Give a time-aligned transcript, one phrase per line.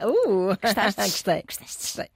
[0.00, 1.02] Uh, Gostaste?
[1.02, 1.42] gostei.
[1.46, 2.10] Gostaste?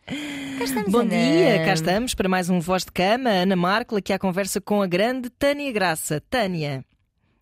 [0.59, 0.83] Gostei.
[0.89, 1.11] Bom Ana.
[1.11, 3.31] dia, cá estamos para mais um Voz de Cama.
[3.31, 6.21] Ana Marco aqui à conversa com a grande Tânia Graça.
[6.29, 6.85] Tânia,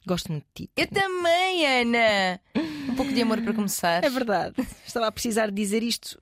[0.07, 0.71] gosto muito de ti.
[0.77, 2.39] Eu também, Ana.
[2.91, 4.05] Um pouco de amor para começar.
[4.05, 4.55] É verdade.
[4.87, 6.21] Estava a precisar dizer isto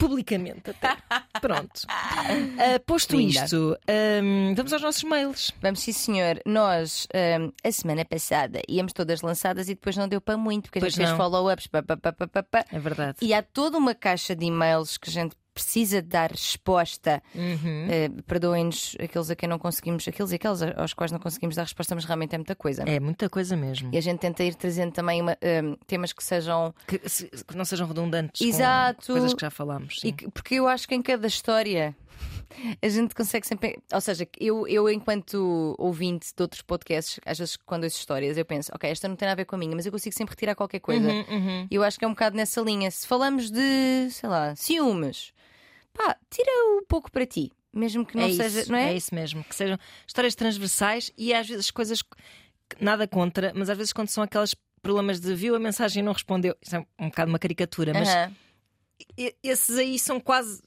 [0.00, 0.96] publicamente até.
[1.40, 1.82] Pronto.
[1.88, 3.44] Ah, posto Linda.
[3.44, 5.52] isto, ahm, vamos aos nossos mails.
[5.60, 6.40] Vamos, sim, senhor.
[6.46, 10.78] Nós, hum, a semana passada, íamos todas lançadas e depois não deu para muito, porque
[10.78, 11.16] a Pois gente fez não.
[11.18, 11.66] follow-ups.
[11.66, 12.64] pá, pá.
[12.72, 13.18] É verdade.
[13.20, 17.22] E há toda uma caixa de e-mails que a gente precisa dar resposta.
[17.34, 17.86] Uhum.
[17.90, 21.62] Eh, Perdoem-nos aqueles a quem não conseguimos, aqueles e aqueles aos quais não conseguimos dar
[21.62, 22.82] resposta, mas realmente é muita coisa.
[22.84, 23.90] É muita coisa mesmo.
[23.92, 26.74] E a gente tenta ir trazendo também uma, hum, temas que sejam.
[26.86, 29.06] Que, se- que não sejam redundantes Exato.
[29.06, 29.98] com coisas que já falámos.
[30.00, 31.94] que- porque eu acho que em cada história
[32.82, 33.78] a gente consegue sempre.
[33.92, 38.44] Ou seja, eu, eu enquanto ouvinte de outros podcasts, às vezes quando ouço histórias, eu
[38.44, 40.32] penso, ok, esta não tem nada a ver com a minha, mas eu consigo sempre
[40.32, 41.08] retirar qualquer coisa.
[41.08, 41.66] Uhum, uhum.
[41.70, 42.90] E eu acho que é um bocado nessa linha.
[42.90, 45.32] Se falamos de, sei lá, ciúmes,
[45.92, 47.50] pá, tira um pouco para ti.
[47.72, 48.94] Mesmo que não é seja, isso, não é?
[48.96, 49.44] isso mesmo.
[49.44, 52.02] Que sejam histórias transversais e às vezes coisas
[52.80, 56.12] nada contra, mas às vezes quando são aqueles problemas de viu a mensagem e não
[56.12, 58.08] respondeu, isso é um bocado uma caricatura, mas
[59.16, 60.62] e- esses aí são quase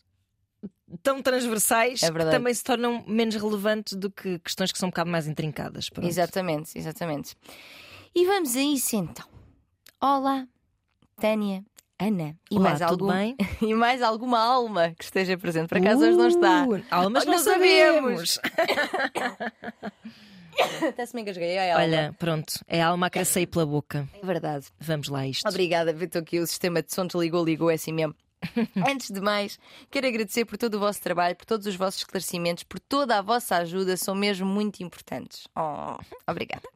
[1.01, 4.91] tão transversais É que também se tornam menos relevantes do que questões que são um
[4.91, 5.89] bocado mais intrincadas.
[5.89, 6.07] Pronto.
[6.07, 7.35] Exatamente, exatamente.
[8.15, 9.25] E vamos a isso então.
[9.99, 10.47] Olá,
[11.19, 11.65] Tânia,
[11.99, 13.35] Ana e Olá, mais algum bem?
[13.61, 15.69] e mais alguma alma que esteja presente.
[15.69, 16.65] Por acaso hoje não está.
[16.65, 18.39] Uh, Almas Não não sabemos.
[20.87, 21.57] Até se me engasguei.
[21.57, 21.83] Alma.
[21.83, 24.07] Olha, pronto, é a alma a crescer pela boca.
[24.21, 24.67] É verdade.
[24.79, 25.47] Vamos lá isto.
[25.47, 28.15] Obrigada, Vitor, aqui o sistema de som desligou, ligou, é assim mesmo.
[28.87, 29.57] Antes de mais,
[29.89, 33.21] quero agradecer por todo o vosso trabalho, por todos os vossos esclarecimentos, por toda a
[33.21, 35.47] vossa ajuda, são mesmo muito importantes.
[35.55, 35.97] Oh,
[36.29, 36.67] obrigada.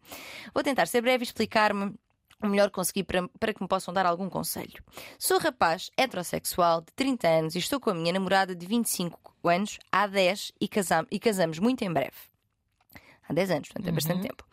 [0.53, 1.93] Vou tentar ser breve e explicar-me
[2.41, 4.83] o melhor que conseguir para, para que me possam dar algum conselho.
[5.17, 9.80] Sou rapaz heterossexual de 30 anos e estou com a minha namorada de 25 anos
[9.92, 12.17] há 10 e, casam, e casamos muito em breve.
[13.27, 14.45] Há 10 anos, portanto é bastante tempo.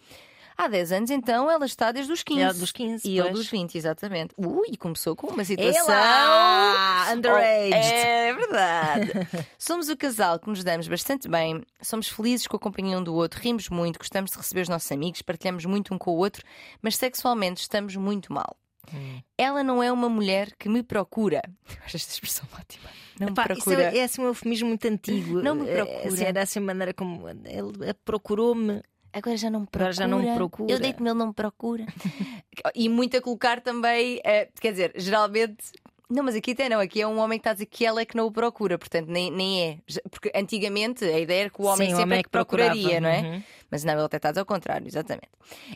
[0.56, 2.41] Há 10 anos, então, ela está desde os 15.
[2.41, 4.34] Ela dos 15, E ele dos 20, exatamente.
[4.37, 5.92] Ui, começou com uma situação.
[5.92, 7.12] Ela!
[7.12, 7.75] Underaged.
[7.75, 9.12] Oh, é verdade.
[9.59, 13.15] somos o casal que nos damos bastante bem, somos felizes com a companhia um do
[13.15, 16.42] outro, rimos muito, gostamos de receber os nossos amigos, partilhamos muito um com o outro,
[16.81, 18.56] mas sexualmente estamos muito mal.
[18.92, 19.21] Hum.
[19.38, 21.42] Ela não é uma mulher que me procura.
[21.69, 22.88] Eu acho esta expressão ótima.
[23.19, 23.92] Não Epá, me isso procura.
[23.94, 25.41] é, é assim um eufemismo muito antigo.
[25.42, 26.09] Não me É, procura.
[26.09, 28.82] Assim, era assim a maneira como ele procurou-me.
[29.15, 29.85] Agora já não me procura.
[29.85, 30.73] Agora já não me procura.
[30.73, 31.87] Eu deito-me, ele não me procura.
[32.75, 35.71] e muito a colocar também, eh, quer dizer, geralmente.
[36.11, 38.01] Não, mas aqui até não, aqui é um homem que está a dizer que ela
[38.01, 39.79] é que não o procura, portanto nem, nem é.
[40.11, 42.31] Porque antigamente a ideia era que o homem Sim, o sempre homem é que que
[42.31, 42.71] procurava.
[42.73, 43.21] procuraria, não é?
[43.21, 43.43] Uhum.
[43.75, 45.31] Mas não, ele até está a dizer ao contrário, exatamente.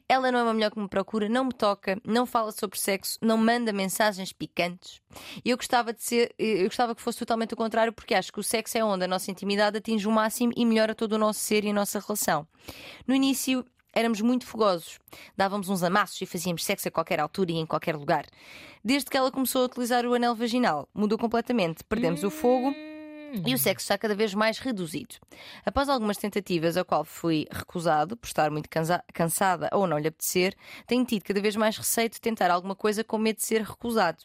[0.09, 3.19] Ela não é uma mulher que me procura, não me toca, não fala sobre sexo,
[3.21, 5.01] não manda mensagens picantes.
[5.45, 8.39] E eu gostava de ser, eu gostava que fosse totalmente o contrário, porque acho que
[8.39, 11.41] o sexo é onde a nossa intimidade atinge o máximo e melhora todo o nosso
[11.41, 12.47] ser e a nossa relação.
[13.05, 15.01] No início éramos muito fogosos,
[15.37, 18.27] dávamos uns amassos e fazíamos sexo a qualquer altura e em qualquer lugar.
[18.85, 21.83] Desde que ela começou a utilizar o anel vaginal, mudou completamente.
[21.83, 22.73] Perdemos o fogo.
[23.45, 25.17] E o sexo está cada vez mais reduzido.
[25.65, 30.09] Após algumas tentativas, a qual fui recusado por estar muito cansa- cansada ou não lhe
[30.09, 30.55] apetecer,
[30.87, 34.19] tenho tido cada vez mais receio de tentar alguma coisa com medo de ser recusado.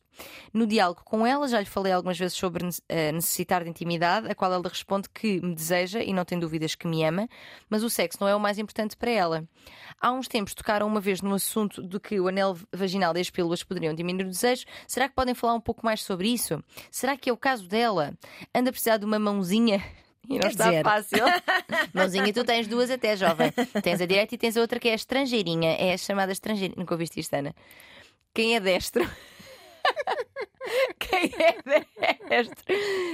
[0.54, 4.36] No diálogo com ela, já lhe falei algumas vezes sobre eh, necessitar de intimidade, a
[4.36, 7.28] qual ela responde que me deseja e não tem dúvidas que me ama,
[7.68, 9.44] mas o sexo não é o mais importante para ela.
[10.00, 13.30] Há uns tempos tocaram uma vez no assunto de que o anel vaginal e as
[13.32, 14.66] pílulas poderiam diminuir o desejo.
[14.88, 16.64] Será que podem falar um pouco mais sobre isso?
[16.92, 18.14] Será que é o caso dela?
[18.54, 19.84] Anda a precisar de uma mãozinha?
[20.30, 21.24] E não Quer está dizer- fácil.
[21.94, 23.52] Mãozinha, tu tens duas até, jovem.
[23.84, 25.72] Tens a direita e tens a outra que é a estrangeirinha.
[25.72, 26.76] É a chamada estrangeirinha.
[26.78, 27.54] Nunca ouviste isto, Ana?
[28.34, 29.06] Quem é destro?
[31.10, 32.64] Quem é destro?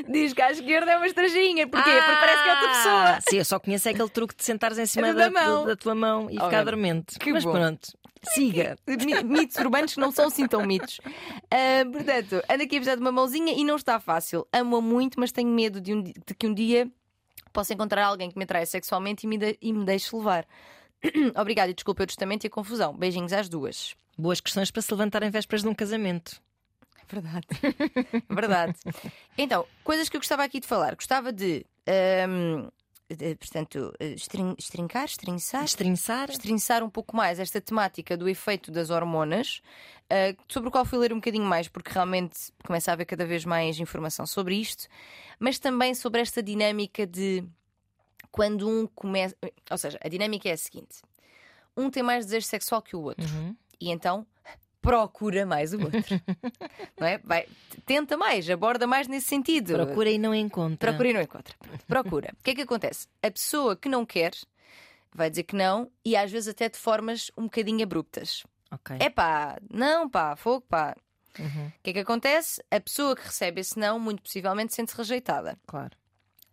[0.09, 1.67] Diz que à esquerda é uma estrangeirinha.
[1.67, 1.89] Porquê?
[1.89, 3.09] Porque parece que é outra pessoa.
[3.17, 5.65] Ah, Sim, eu só conheço aquele truque de sentares em cima Da da, mão.
[5.65, 6.45] da tua mão e Ok.
[6.49, 7.17] ficar dormente.
[7.19, 7.51] Que Mas bom.
[7.51, 7.87] pronto,
[8.33, 8.75] siga.
[8.87, 10.99] Mi- mitos urbanos que não são assim tão mitos.
[11.51, 14.47] Ah, portanto, ando aqui a precisar de uma mãozinha e não está fácil.
[14.53, 16.89] Amo-a muito, mas tenho medo de, um de que um dia
[17.51, 20.45] possa encontrar alguém que me atraia sexualmente e me, de- e me deixe levar.
[21.39, 22.93] Obrigada e desculpa o testamento e a confusão.
[22.95, 23.95] Beijinhos às duas.
[24.17, 26.41] Boas questões para se levantar em vésperas de um casamento.
[27.11, 27.47] Verdade.
[28.29, 28.79] Verdade.
[29.37, 30.95] Então, coisas que eu gostava aqui de falar.
[30.95, 31.65] Gostava de.
[31.87, 32.67] ahm,
[33.09, 35.63] de, portanto, estrin- estrincar, estrinçar.
[35.63, 36.29] Destrinçar.
[36.29, 39.61] Estrinçar um pouco mais esta temática do efeito das hormonas,
[40.07, 43.25] eh, sobre o qual fui ler um bocadinho mais, porque realmente começa a haver cada
[43.25, 44.87] vez mais informação sobre isto,
[45.39, 47.43] mas também sobre esta dinâmica de
[48.31, 49.35] quando um começa.
[49.71, 51.01] Ou seja, a dinâmica é a seguinte:
[51.75, 53.55] um tem mais desejo sexual que o outro, Uhum.
[53.81, 54.23] e então
[54.81, 56.01] procura mais o outro.
[56.99, 57.17] não é?
[57.19, 57.47] Vai,
[57.85, 59.73] tenta mais, aborda mais nesse sentido.
[59.73, 60.89] Procura e não encontra.
[60.91, 61.55] Procura e não encontra.
[61.59, 62.33] Pronto, procura.
[62.39, 63.07] O que é que acontece?
[63.21, 64.31] A pessoa que não quer
[65.13, 68.43] vai dizer que não e às vezes até de formas um bocadinho abruptas.
[68.71, 68.97] Ok.
[68.99, 70.95] É pá, não pá, fogo pá.
[71.37, 72.61] Uhum, O que é que acontece?
[72.69, 75.57] A pessoa que recebe esse não, muito possivelmente, sente-se rejeitada.
[75.65, 75.91] claro.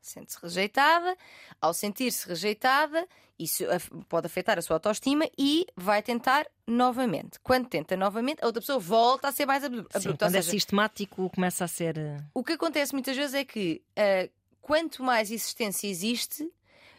[0.06, 1.16] Sente-se rejeitada,
[1.60, 3.06] ao sentir-se rejeitada,
[3.38, 3.64] isso
[4.08, 7.38] pode afetar a sua autoestima e vai tentar novamente.
[7.42, 10.24] Quando tenta novamente, a outra pessoa volta a ser mais abru- Sim, abrupta.
[10.24, 11.98] Ou quando é seja, sistemático, começa a ser.
[11.98, 14.28] eh, o que acontece muitas vezes é que ah,
[14.62, 16.48] quanto mais existência existe,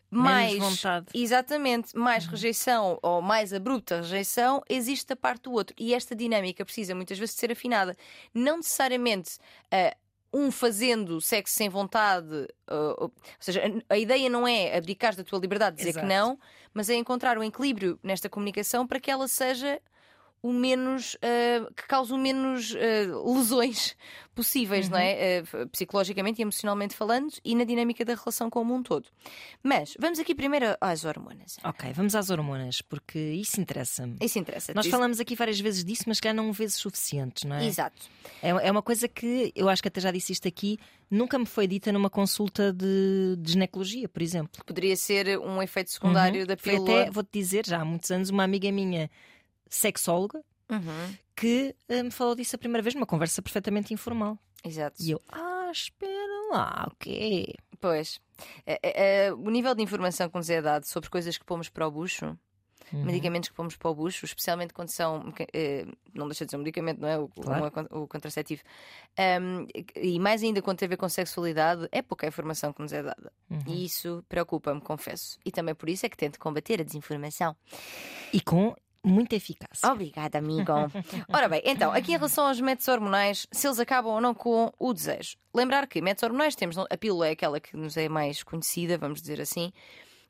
[0.09, 1.07] Menos mais vontade.
[1.13, 5.75] Exatamente, mais rejeição ou mais abrupta rejeição existe da parte do outro.
[5.77, 7.94] E esta dinâmica precisa muitas vezes de ser afinada.
[8.33, 9.38] Não necessariamente
[9.69, 9.94] ah,
[10.34, 15.24] um fazendo sexo sem vontade, ah, ou seja, a, a ideia não é abdicar da
[15.24, 16.06] tua liberdade, dizer Exato.
[16.06, 16.40] que não,
[16.74, 19.82] mas é encontrar um equilíbrio nesta comunicação para que ela seja
[20.42, 23.95] o menos ah, que cause o menos ah, lesões
[24.36, 25.39] possíveis, não é?
[25.39, 29.07] Ah, psicologicamente e emocionalmente falando, e na dinâmica da relação como um todo.
[29.63, 31.57] Mas vamos aqui primeiro às hormonas.
[31.63, 34.18] Ok, vamos às hormonas, porque isso interessa-me.
[34.22, 34.74] Isso interessa.
[34.74, 37.66] Nós falamos aqui várias vezes disso, mas que não vezes suficientes, não é?
[37.66, 38.07] Exato.
[38.42, 40.78] É, é uma coisa que eu acho que até já disse isto aqui,
[41.10, 44.63] nunca me foi dita numa consulta de, de ginecologia, por exemplo.
[44.66, 47.01] Poderia ser um efeito secundário da Foi pílula.
[47.01, 49.10] até, vou-te dizer, já há muitos anos, uma amiga minha,
[49.69, 54.38] sexóloga, Uhum, que eh, me falou disso a primeira vez numa conversa perfeitamente informal.
[54.64, 55.02] Exato.
[55.02, 57.54] E eu, ah, espera lá, ok.
[57.80, 58.19] Pois.
[58.66, 61.69] É, é, é, o nível de informação que nos é dado sobre coisas que pomos
[61.69, 62.38] para o bucho,
[62.94, 63.04] Uhum.
[63.04, 65.34] medicamentos que pomos para o bucho, especialmente quando são.
[65.54, 67.18] eh, não deixa de ser um medicamento, não é?
[67.18, 67.69] O, Claro.
[67.72, 68.62] con- o contraceptivo.
[69.18, 72.94] Ahm, e mais ainda quando tem a ver com sexualidade, é pouca informação que nos
[72.94, 73.31] é dada.
[73.50, 73.60] Uhum.
[73.68, 75.38] E isso preocupa-me, confesso.
[75.46, 77.56] E também por isso é que tento combater a desinformação.
[78.31, 78.74] E com
[79.04, 79.90] muita eficácia.
[79.92, 80.72] Obrigada, amigo.
[81.34, 84.72] Ora bem, então, aqui em relação aos métodos hormonais, se eles acabam ou não com
[84.80, 85.38] o desejo.
[85.54, 89.22] Lembrar que métodos hormonais temos, a pílula é aquela que nos é mais conhecida, vamos
[89.22, 89.72] dizer assim,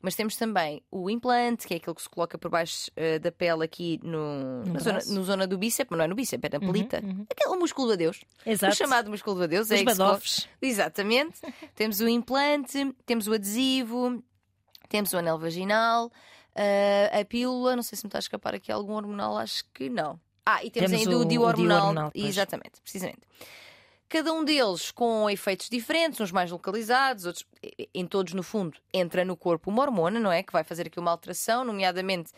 [0.00, 3.32] mas temos também o implante, que é aquele que se coloca por baixo eh, da
[3.32, 6.48] pele aqui no, No na zona, no zona do bíceps, mas não é no bíceps,
[6.50, 7.00] é na pelita.
[7.04, 7.26] uhum.
[7.28, 8.20] Aquele músculo de Deus.
[8.46, 8.72] Exato.
[8.72, 9.70] O chamado músculo de Deus.
[9.72, 10.48] é Os badofes.
[10.62, 11.40] Exatamente.
[11.74, 14.22] temos o implante, temos o adesivo,
[14.88, 16.12] temos o anel vaginal,
[16.54, 19.88] ah, a pílula, não sei se me está a escapar aqui algum hormonal, acho que
[19.88, 20.18] não.
[20.44, 21.28] Ah, e temos, Temos ainda o, o-
[22.12, 22.24] pois.
[22.24, 23.20] Exatamente, precisamente.
[24.08, 27.44] Cada um deles com efeitos diferentes, uns mais localizados, outros
[27.94, 30.42] em todos, no fundo, entra no corpo uma hormona, não é?
[30.42, 32.30] Que vai fazer aqui uma alteração, nomeadamente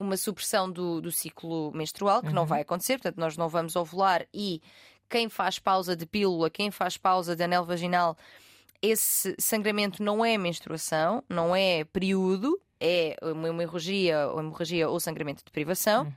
[0.00, 4.26] uma supressão do, do ciclo menstrual, que não vai acontecer, portanto, nós não vamos ovular
[4.32, 4.62] e
[5.10, 8.16] quem faz pausa de pílula, quem faz pausa de anel vaginal,
[8.80, 15.44] esse sangramento não é menstruação, não é período, é uma hemorragia ou hemorragia ou sangramento
[15.44, 16.12] de privação.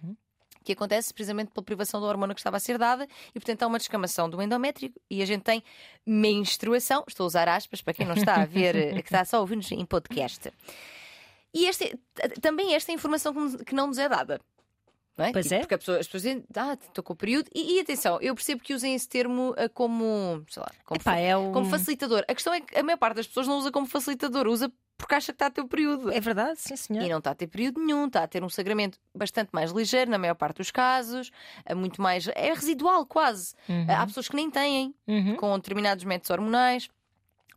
[0.63, 3.67] Que acontece precisamente pela privação da hormona que estava a ser dada e, portanto, há
[3.67, 5.63] uma descamação do endométrio e a gente tem
[6.05, 7.03] menstruação.
[7.07, 9.39] Estou a usar aspas para quem não está a ver, eh, que está só a
[9.39, 10.51] ouvir-nos em podcast.
[11.53, 11.97] E este,
[12.41, 13.33] também esta é informação
[13.65, 14.39] que não nos é dada.
[15.17, 15.31] Não é?
[15.33, 15.59] Pois Tipo, é.
[15.61, 17.49] Porque pessoa- as pessoas dizem, ah, estou com o período.
[17.55, 21.17] E, e atenção, eu percebo que usem esse termo ah, como, sei lá, como, Epá,
[21.17, 21.51] é, o...
[21.51, 22.23] como facilitador.
[22.27, 24.71] A questão é que a maior parte das pessoas não usa como facilitador, usa
[25.01, 26.11] porque acha que está a ter o período.
[26.11, 27.03] é verdade, sim, senhor.
[27.03, 30.09] E não está a ter período nenhum, está a ter um sangramento bastante mais ligeiro,
[30.11, 31.31] na maior parte dos casos,
[31.65, 32.27] é muito mais.
[32.35, 33.53] é residual quase.
[33.67, 33.85] Uhum.
[33.89, 35.35] Há pessoas que nem têm, Uhum.
[35.35, 36.87] com determinados métodos hormonais.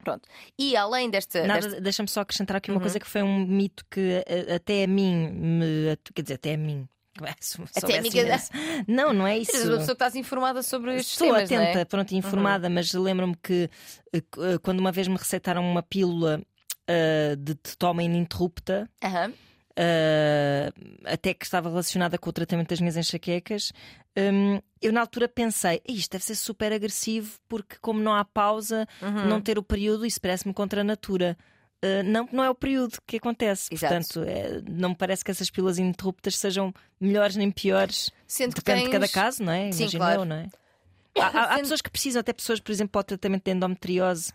[0.02, 0.28] Pronto.
[0.58, 1.46] E além desta.
[1.46, 2.82] Nada, desta- deixa-me só acrescentar aqui uma Uhum.
[2.82, 5.96] coisa que foi um mito que a- até a mim me.
[6.14, 6.86] Quer dizer, até a mim.
[7.76, 8.40] Até amiga da-.
[8.88, 9.56] Não, não é isso.
[9.68, 11.84] Uma pessoa estás informada sobre estes Estou temas, atenta, não é?
[11.84, 13.70] pronto, informada, mas lembro-me que
[14.12, 16.42] eh, eh, quando uma vez me receitaram uma pílula
[16.86, 18.88] eh, de, de toma ininterrupta,
[19.76, 20.70] eh,
[21.04, 23.72] até que estava relacionada com o tratamento das minhas enxaquecas,
[24.16, 28.86] hum, eu na altura pensei, isto deve ser super agressivo, porque como não há pausa,
[29.02, 29.28] Uhum.
[29.28, 31.36] não ter o período, isso parece-me contra a natura.
[31.84, 33.68] Uh, não, não é o período que acontece.
[33.70, 33.92] Exato.
[33.94, 38.10] Portanto, é, não me parece que essas pílulas ininterruptas sejam melhores nem piores.
[38.26, 39.70] Sendo Depende de cada tens- caso, não é?
[39.70, 40.20] Sim, Imagino claro.
[40.22, 40.46] eu, não é?
[41.20, 44.32] Há, há- há pessoas que precisam, até pessoas, por exemplo, para o tratamento de endometriose,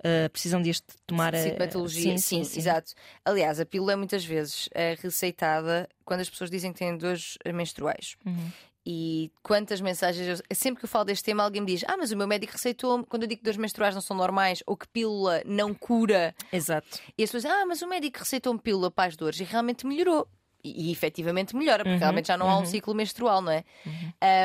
[0.00, 1.38] uh, precisam deste tomar a.
[1.42, 2.92] Sintomatologia, sim, exato.
[3.24, 7.36] Aliás, a pílula é muitas vezes é receitada quando as pessoas dizem que têm dores
[7.54, 8.16] menstruais.
[8.24, 8.50] Uhum.
[8.90, 10.40] E quantas mensagens.
[10.40, 12.52] eu- Sempre que eu falo deste tema, alguém me diz: Ah, mas o meu médico
[12.54, 13.04] receitou-me.
[13.04, 16.34] Quando eu digo que dores menstruais não são normais ou que pílula não cura.
[16.50, 16.98] Exato.
[17.18, 19.86] E as pessoas dizem: Ah, mas o médico receitou-me pílula para as dores e realmente
[19.86, 20.26] melhorou.
[20.64, 22.64] E, e efetivamente melhora, porque Uhum, realmente já não há um uhum.
[22.66, 23.62] ciclo menstrual, não é?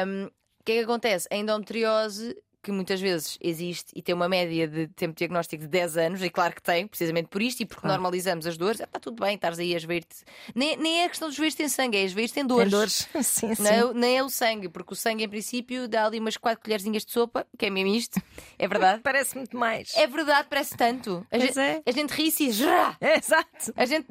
[0.06, 0.26] Um,
[0.60, 1.28] O que é que acontece?
[1.32, 5.68] A endometriose que muitas vezes existe e tem uma média de tempo de diagnóstico de
[5.68, 7.96] 10 anos, e claro que tem, precisamente por isto, e porque Claro.
[8.02, 10.24] normalizamos as dores, está tudo bem, estás aí a esvair-te.
[10.56, 12.70] Nem, nem é a questão de esvair-te em sangue, é esvair-te em dores.
[12.72, 13.10] Tem dores.
[13.22, 13.62] Sim, sim.
[13.64, 16.64] Não é, nem é o sangue, porque o sangue, em princípio, dá ali umas 4
[16.64, 18.22] colherzinhas de sopa, que é mesmo isto,
[18.58, 19.02] é verdade.
[19.04, 19.94] Parece muito mais.
[19.96, 21.26] É verdade, parece tanto.
[21.32, 21.82] A, Pois gente, é.
[21.86, 22.96] a gente ri-se e já.
[23.02, 23.74] É, exato.
[23.76, 24.08] A gente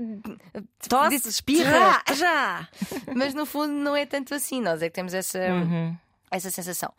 [0.89, 2.69] Tosse, Disse, espirra, já.
[3.17, 4.61] mas no fundo não é tanto assim.
[4.61, 5.97] Nós é que temos essa, Uhum.
[6.31, 6.93] essa sensação.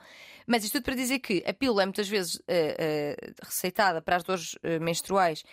[0.48, 4.18] Mas isto tudo para dizer que a pílula é muitas vezes eh, eh, receitada para
[4.18, 5.44] as dores eh, menstruais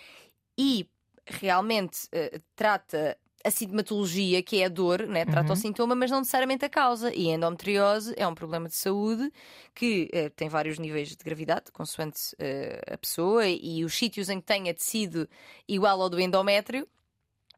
[0.57, 0.87] e
[1.25, 2.09] realmente
[2.55, 5.25] trata a sintomatologia, que é a dor, né?
[5.25, 7.13] trata o sintoma, mas não necessariamente a causa.
[7.13, 9.31] E a endometriose é um problema de saúde
[9.73, 14.39] que eh, tem vários níveis de gravidade, consoante eh, a pessoa, e os sítios em
[14.39, 15.27] que tenha tecido
[15.67, 16.87] igual ao do endométrio.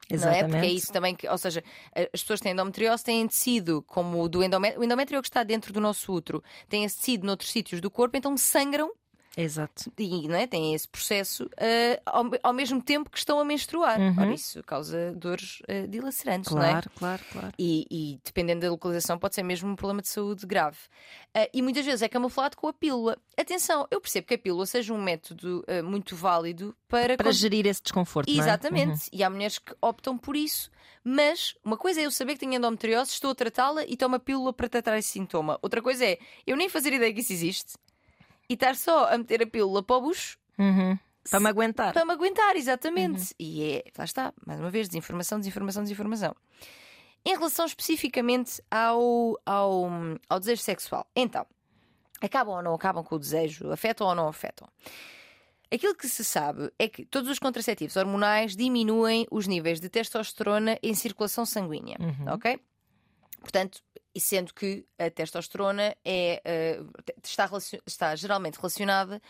[0.10, 0.44] Não é?
[0.44, 1.64] Porque é isso também que, ou seja,
[1.96, 4.82] as pessoas que têm endometriose têm tecido como o do endométrio.
[4.82, 7.82] O endométrio é o que está dentro do nosso útero, tem esse tecido noutros sítios
[7.82, 8.92] do corpo, então sangram
[9.36, 9.92] Exato.
[9.98, 10.46] e não é?
[10.46, 14.00] têm esse processo eh, ao, ao mesmo tempo que estão a menstruar.
[14.00, 14.16] Uhum.
[14.18, 16.70] Ora, isso causa dores eh, dilacerantes, não é?
[16.72, 17.54] Claro, claro, claro.
[17.58, 20.78] E, e, dependendo da localização, pode ser mesmo um problema de saúde grave.
[21.34, 23.18] Ah, e muitas vezes é camuflado com a pílula.
[23.36, 27.18] Atenção, eu percebo que a pílula seja um método muito válido para.
[27.18, 28.30] Para con- gerir esse desconforto.
[28.30, 28.34] é?
[28.34, 29.10] Exatamente.
[29.12, 30.70] E há mulheres que optam por isso.
[31.04, 34.20] Mas uma coisa é eu saber que tenho endometriose, estou a tratá-la e tomo a
[34.20, 35.60] pílula para tratar esse sintoma.
[35.62, 37.74] Outra coisa é eu nem fazer ideia que isso existe
[38.50, 40.92] e estar só a meter a pílula para o bucho Uhum.
[40.92, 41.00] Uhum.
[41.30, 41.94] Para me aguentar.
[41.94, 43.34] para me aguentar, exatamente.
[43.40, 46.36] E é, lá está, mais uma vez, desinformação, desinformação, desinformação.
[47.26, 49.90] Em relação especificamente ao, ao,
[50.28, 51.46] ao desejo sexual, então,
[52.22, 54.68] acabam ou não acabam com o desejo, afetam ou não afetam?
[55.72, 60.78] Aquilo que se sabe é que todos os contraceptivos hormonais diminuem os níveis de testosterona
[60.84, 61.98] em circulação sanguínea,
[62.32, 62.60] ok?
[63.40, 63.82] Portanto,
[64.16, 66.80] e sendo que a testosterona é, eh,
[67.24, 67.48] está,
[67.86, 69.22] está geralmente relacionada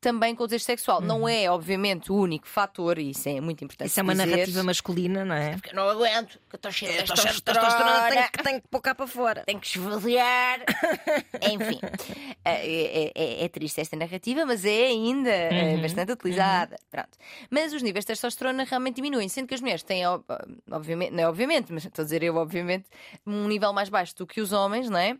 [0.00, 1.00] também com o desejo sexual.
[1.00, 3.88] Não é, obviamente, o único fator, e isso é muito importante.
[3.88, 4.26] Isso é uma dizer.
[4.30, 5.56] narrativa masculina, não é?
[5.68, 8.80] Eu não aguento, que eu estou cheia de de testosterona, tenho que, tenho que pôr
[8.80, 9.42] cá para fora.
[9.44, 10.60] tenho que esvaziar.
[11.42, 11.78] Enfim,
[12.44, 16.76] é, é- é- é triste esta narrativa, mas é ainda é, Uhum, bastante utilizada.
[16.90, 17.10] Pronto.
[17.50, 20.24] Mas os níveis de testosterona realmente diminuem, sendo que as mulheres têm, ob-
[20.70, 22.86] obviamente, não é obviamente, mas estou a dizer eu, obviamente,
[23.26, 25.16] um nível mais baixo do que os homens, não é?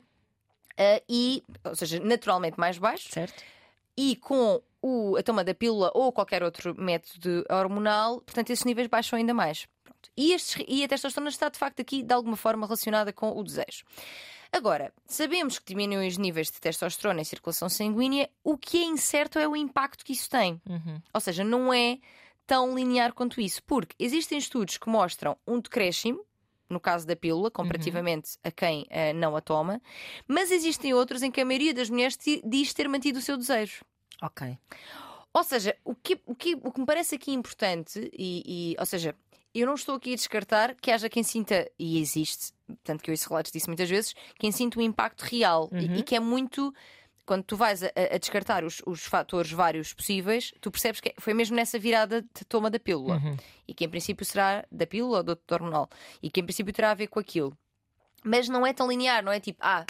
[0.78, 3.42] Ah, e, ou seja, naturalmente mais baixo, Certo?
[3.96, 8.88] e com o, a toma da pílula ou qualquer outro método hormonal, portanto, esses níveis
[8.88, 9.66] baixam ainda mais.
[9.84, 10.10] Pronto.
[10.16, 13.42] E, estes- e a testosterona está de facto aqui de alguma forma relacionada com o
[13.44, 13.84] desejo.
[14.52, 19.38] Agora, sabemos que diminuem os níveis de testosterona em circulação sanguínea, o que é incerto
[19.38, 20.60] é o impacto que isso tem.
[20.68, 21.00] Uhum.
[21.14, 21.98] Ou seja, não é
[22.46, 26.24] tão linear quanto isso, porque existem estudos que mostram um decréscimo.
[26.68, 29.82] No caso da pílula, comparativamente a quem eh, não a toma,
[30.28, 33.84] mas existem outros em que a maioria das mulheres diz ter mantido o seu desejo.
[34.22, 34.56] Ok.
[35.32, 38.86] Ou seja, o que, o que, o que me parece aqui importante, e, e- ou
[38.86, 39.14] seja,
[39.54, 43.12] eu não estou aqui a descartar que haja quem sinta, e existe, tanto que eu
[43.12, 46.74] ouço relatos disso muitas vezes, quem sinta um impacto real e, e que é muito.
[47.26, 51.32] Quando tu vais a, a descartar os, os fatores vários possíveis, tu percebes que foi
[51.32, 53.20] mesmo nessa virada de toma da pílula.
[53.68, 55.88] E que em princípio será da pílula ou do outro hormonal.
[56.20, 57.56] E que em princípio terá a ver com aquilo.
[58.24, 59.86] Mas não é tão linear, não é tipo, ah,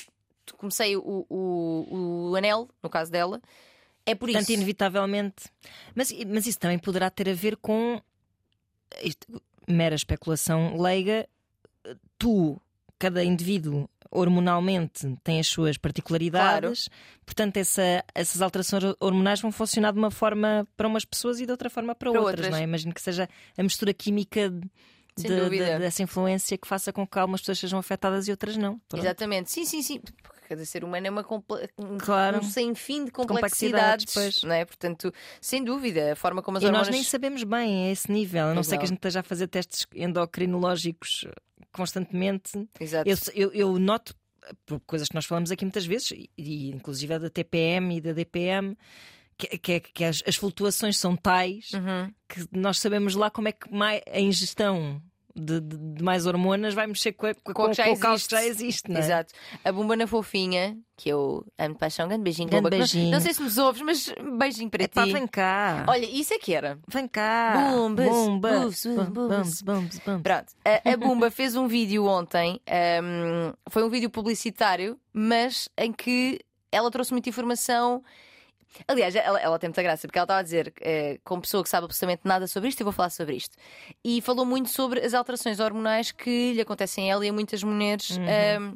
[0.58, 3.40] comecei o, o, o anel, no caso dela,
[4.06, 4.52] é por Portanto, isso.
[4.52, 5.44] inevitavelmente.
[5.94, 8.00] Mas, mas isso também poderá ter a ver com
[9.02, 11.28] isto, mera especulação leiga.
[12.18, 12.60] Tu,
[12.98, 16.88] cada indivíduo hormonalmente tem as suas particularidades,
[17.24, 21.52] portanto, essa- essas alterações hormonais vão funcionar de uma forma para umas pessoas e de
[21.52, 22.50] outra forma para, Para outras, outras.
[22.50, 22.62] não é?
[22.64, 24.68] Imagino que seja a mistura química de-
[25.48, 28.80] de- dessa influência que faça com que algumas pessoas sejam afetadas e outras não.
[28.88, 29.02] Pronto.
[29.04, 30.00] Exatamente, sim, sim, sim.
[30.50, 31.24] Cada ser humano é uma
[31.78, 32.38] um, Claro.
[32.38, 34.64] um sem fim de complexidades, complexidades, não é?
[34.64, 36.90] Portanto, sem dúvida, a forma como as E nós hormonas.
[36.96, 39.46] nem sabemos bem a esse nível, a não ser que a gente esteja a fazer
[39.46, 41.24] testes endocrinológicos
[41.72, 42.68] constantemente.
[42.80, 43.08] Exato.
[43.08, 44.12] Eu, eu- eu noto,
[44.66, 48.00] por coisas que nós falamos aqui muitas vezes, e, e inclusive a da TPM e
[48.00, 48.76] da DPM,
[49.38, 52.12] que, que, é- que as, as flutuações são tais Uhum.
[52.28, 53.68] que nós sabemos lá como é que
[54.10, 55.00] a ingestão
[55.34, 57.90] de, de- de mais hormonas vai mexer com, a- com, Com o que já com
[58.12, 58.30] existe.
[58.30, 58.90] já existe.
[58.90, 59.00] Não é?
[59.00, 59.34] Exato.
[59.64, 63.10] A bomba na fofinha, que eu amo de paixão, grande beijinho, Grande que não- beijinho.
[63.10, 65.12] Não sei se nos ouves, mas beijinho para Epá, ti.
[65.12, 65.84] vem cá.
[65.88, 66.78] Olha, isso é que era.
[66.88, 67.70] Vem cá.
[67.74, 68.86] Bombas, Bombas.
[68.86, 70.22] Bombas, bombas, bombas.
[70.22, 75.92] Pronto, a, a Bumba fez um vídeo ontem, ahm, foi um vídeo publicitário, mas em
[75.92, 76.40] que
[76.72, 78.02] ela trouxe muita informação.
[78.86, 81.68] Aliás, ela, ela tem muita graça, porque ela estava a dizer, eh, como pessoa que
[81.68, 83.56] sabe absolutamente nada sobre isto, eu vou falar sobre isto.
[84.04, 87.62] E falou muito sobre as alterações hormonais que lhe acontecem a ela e a muitas
[87.62, 88.74] mulheres ahm,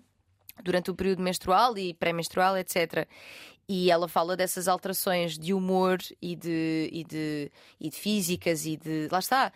[0.63, 3.09] durante o período menstrual e pré-menstrual, etc.
[3.66, 8.76] E ela fala dessas alterações de humor e de, e de, e de físicas e
[8.76, 9.09] de.
[9.11, 9.50] Lá está,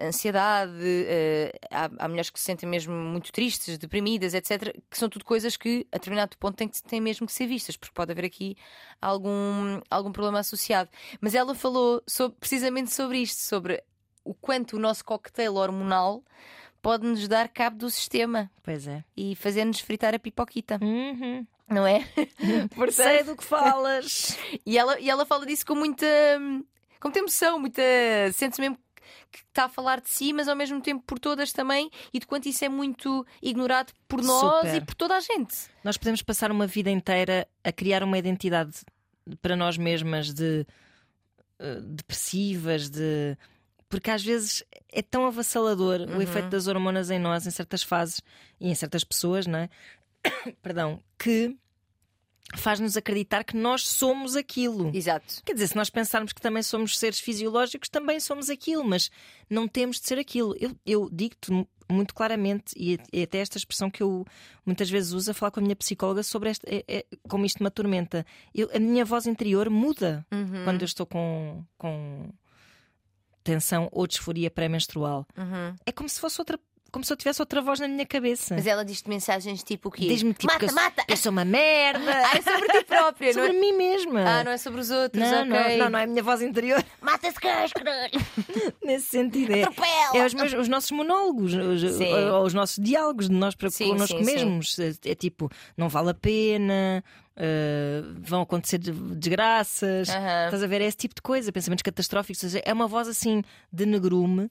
[0.00, 0.72] ansiedade.
[0.84, 4.74] eh, há, há mulheres que se sentem mesmo muito tristes, deprimidas, etc.
[4.90, 7.76] Que são tudo coisas que, a determinado ponto, têm, que- têm mesmo que ser vistas,
[7.76, 8.56] porque pode haver aqui
[9.00, 10.90] algum, algum problema associado.
[11.20, 13.82] Mas ela falou sobre- precisamente sobre isto, sobre
[14.24, 16.22] o quanto o nosso cocktail hormonal
[16.82, 19.02] pode nos dar cabo do sistema Pois é.
[19.16, 21.46] e fazer-nos fritar a pipoquita, Uhum.
[21.68, 22.06] Não é?
[22.92, 24.36] Sei do que falas.
[24.64, 26.06] E ela, e ela fala disso com muita.
[27.00, 27.82] com muita emoção, muita.
[28.32, 28.78] sente-se mesmo
[29.30, 32.26] que está a falar de si, mas ao mesmo tempo por todas também, e de
[32.26, 34.76] quanto isso é muito ignorado por nós Super.
[34.76, 35.54] e por toda a gente.
[35.84, 38.84] Nós podemos passar uma vida inteira a criar uma identidade
[39.42, 40.66] para nós mesmas de
[41.58, 43.36] eh, depressivas, de
[43.88, 48.20] porque às vezes é tão avassalador o efeito das hormonas em nós em certas fases
[48.60, 49.70] e em certas pessoas, não é?
[50.62, 51.56] Perdão, que
[52.56, 54.90] faz-nos acreditar que nós somos aquilo.
[54.94, 55.42] Exato.
[55.44, 59.10] Quer dizer, se nós pensarmos que também somos seres fisiológicos, também somos aquilo, mas
[59.50, 60.54] não temos de ser aquilo.
[60.58, 64.24] Eu, eu digo-te mu- muito claramente, e é até esta expressão que eu
[64.64, 67.62] muitas vezes uso a falar com a minha psicóloga sobre esta, é- é- como isto
[67.62, 68.24] me atormenta.
[68.54, 70.64] Eu- a minha voz interior muda Uhum.
[70.64, 72.30] quando eu estou com, com
[73.44, 75.26] tensão ou disforia pré-menstrual.
[75.36, 75.74] Uhum.
[75.86, 76.58] É como se fosse outra.
[76.90, 78.54] Como se eu tivesse outra voz na minha cabeça.
[78.54, 80.08] Mas ela diz-te mensagens tipo o quê?
[80.08, 81.04] Diz-me tipo mata, que eu, mata!
[81.06, 82.00] eu sou uma merda.
[82.10, 83.60] Ah, é sobre ti própria, não sobre é?
[83.60, 84.20] mim mesma.
[84.26, 85.48] Ah, não é sobre os outros, não, ok.
[85.50, 86.82] não, não, não é a minha voz interior.
[87.02, 88.12] Mata esse gajo, caralho!
[88.82, 90.16] Nesse sentido, é, Atropela!
[90.16, 92.14] é os, meus- os nossos monólogos, os, Sim.
[92.14, 94.34] ou os nossos diálogos de nós para Sim, connosco sim, sim.
[94.34, 94.78] mesmos.
[94.78, 97.04] É, é tipo, não vale a pena,
[97.36, 100.08] eh, vão acontecer de- desgraças.
[100.08, 100.44] Aham.
[100.46, 100.80] Estás a ver?
[100.80, 102.42] É esse tipo de coisa, pensamentos catastróficos.
[102.44, 104.50] Ou seja, É uma voz assim de negrume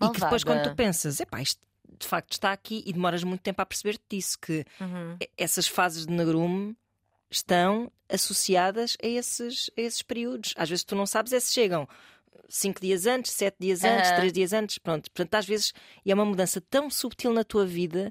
[0.00, 0.44] e que depois, Malvada.
[0.44, 1.60] quando tu pensas, epá, isto
[1.98, 5.16] de facto está aqui e demoras muito tempo a perceber-te disso, que Uhum.
[5.36, 6.76] essas fases de negrume
[7.30, 10.54] estão associadas a esses, a esses períodos.
[10.56, 11.86] Às vezes tu não sabes é se chegam
[12.48, 15.10] cinco dias antes, sete dias antes, três dias antes, pronto.
[15.10, 15.72] Portanto, às vezes
[16.04, 18.10] e é uma mudança tão subtil na tua vida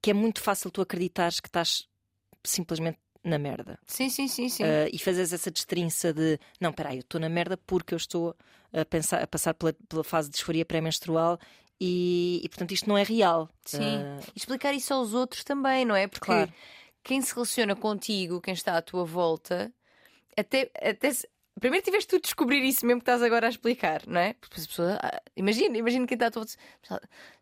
[0.00, 1.88] que é muito fácil tu acreditares que estás
[2.44, 3.78] simplesmente na merda.
[3.86, 4.62] Sim, sim, sim, sim.
[4.62, 8.36] Ah, e fazes essa destrinça de não, peraí, eu estou na merda porque eu estou
[8.72, 11.38] a, pensar, a passar pela, pela fase de disforia pré-menstrual
[11.80, 13.48] e, e, portanto isto não é real.
[13.64, 13.80] Sim.
[13.98, 16.06] Ah, E explicar isso aos outros também, não é?
[16.06, 16.52] Porque Claro.
[17.04, 19.72] quem se relaciona contigo, quem está à tua volta,
[20.36, 24.02] até, até se- Primeiro tiveste tu de descobrir isso mesmo que estás agora a explicar,
[24.06, 24.34] não é?
[24.34, 24.98] Porque a pessoa.
[25.02, 26.54] ah, Imagina, imagina quem está à tua volta.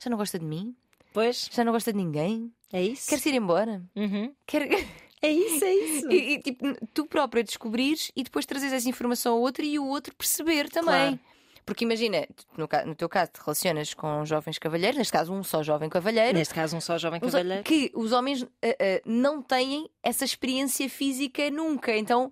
[0.01, 0.77] "Já- não gosta de mim?
[1.13, 2.53] pois, Já não gosta de ninguém?
[2.73, 3.09] é isso.
[3.09, 3.83] Quer-se ir embora?
[3.97, 4.33] Uhum.
[5.21, 6.11] É isso, é isso.
[6.13, 9.87] e, e, tipo, tu própria descobrires e depois trazes essa informação ao outro e o
[9.87, 11.17] outro perceber também.
[11.17, 11.21] Claro.
[11.65, 15.63] Porque imagina, no, no teu caso, te relacionas com jovens cavalheiros, neste caso, um só
[15.63, 16.37] jovem cavalheiro.
[16.37, 17.63] Neste caso, um só jovem cavalheiro.
[17.65, 21.97] que os homens ah, ah, não têm essa experiência física nunca.
[21.97, 22.31] Então,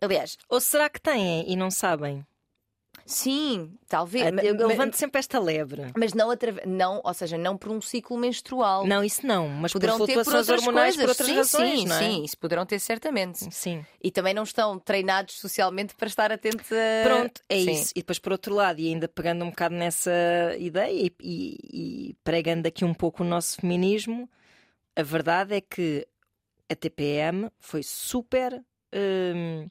[0.00, 2.24] aliás, Ou será que têm e não sabem?
[3.08, 4.24] Sim, talvez.
[4.26, 5.92] Ah, Eu levanto sempre esta lebre.
[5.96, 8.86] mas não, atrave- não, ou seja, não por um ciclo menstrual.
[8.86, 11.00] Não, isso não, mas Poderão por ter por outras hormonais coisas.
[11.00, 11.98] por outras sim, razões, sim, não é?
[11.98, 13.52] sim, isso poderão ter certamente.
[13.54, 13.84] Sim.
[14.02, 17.04] E também não estão treinados socialmente para estar atentos a.
[17.08, 17.70] Pronto, é Sim.
[17.72, 17.92] isso.
[17.96, 20.10] E depois, por outro lado, e ainda pegando um bocado nessa
[20.58, 21.58] ideia e, e-
[22.10, 24.28] e pregando aqui um pouco o nosso feminismo,
[24.94, 26.06] a verdade é que
[26.70, 28.62] a TPM foi super
[28.94, 29.68] hum,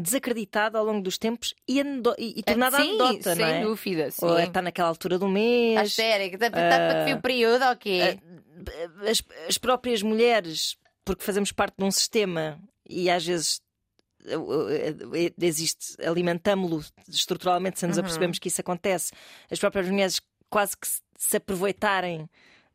[0.00, 3.62] desacreditada ao longo dos tempos e, anedo- e, e tornada sim, anedota, sem não é?
[3.62, 4.10] dúvida.
[4.10, 4.26] Sim.
[4.26, 5.78] Ou está naquela altura do mês.
[5.78, 8.18] A sério, que está para ver o período, ok.
[9.08, 12.58] as, as próprias mulheres, porque fazemos parte de um sistema
[12.88, 13.60] e às vezes
[14.26, 14.34] eh,
[15.14, 18.02] eh, existe, alimentámo-lo estruturalmente sem nos Uhum.
[18.04, 19.12] apercebemos que isso acontece,
[19.50, 22.28] as próprias mulheres quase que se, se aproveitarem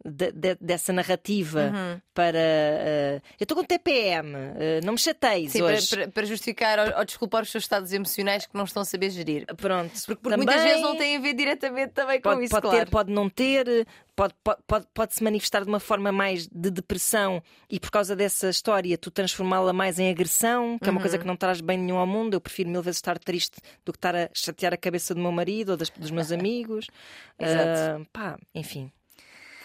[0.06, 2.02] de- de- dessa narrativa Uhum.
[2.14, 5.90] para eh, eu estou com TPM, eh, não me chateis Sim, para, hoje.
[5.90, 9.10] para- para justificar ou, ou desculpar os seus estados emocionais que não estão a saber
[9.10, 9.46] gerir.
[9.58, 12.52] Pronto, Porque, porque muitas Também- vezes não têm a ver diretamente também com Pode, isso,
[12.52, 12.86] pode claro.
[12.86, 14.34] ter, pode não ter, pode,
[14.68, 18.98] pode, pode, se manifestar de uma forma mais de depressão e por causa dessa história
[18.98, 21.02] tu transformá-la mais em agressão, que é uma Uhum.
[21.02, 22.34] coisa que não traz bem nenhum ao mundo.
[22.36, 25.32] Eu prefiro mil vezes estar triste do que estar a chatear a cabeça do meu
[25.32, 26.88] marido ou das- dos meus amigos.
[27.40, 28.02] Exato.
[28.04, 28.92] Ah, pá, enfim,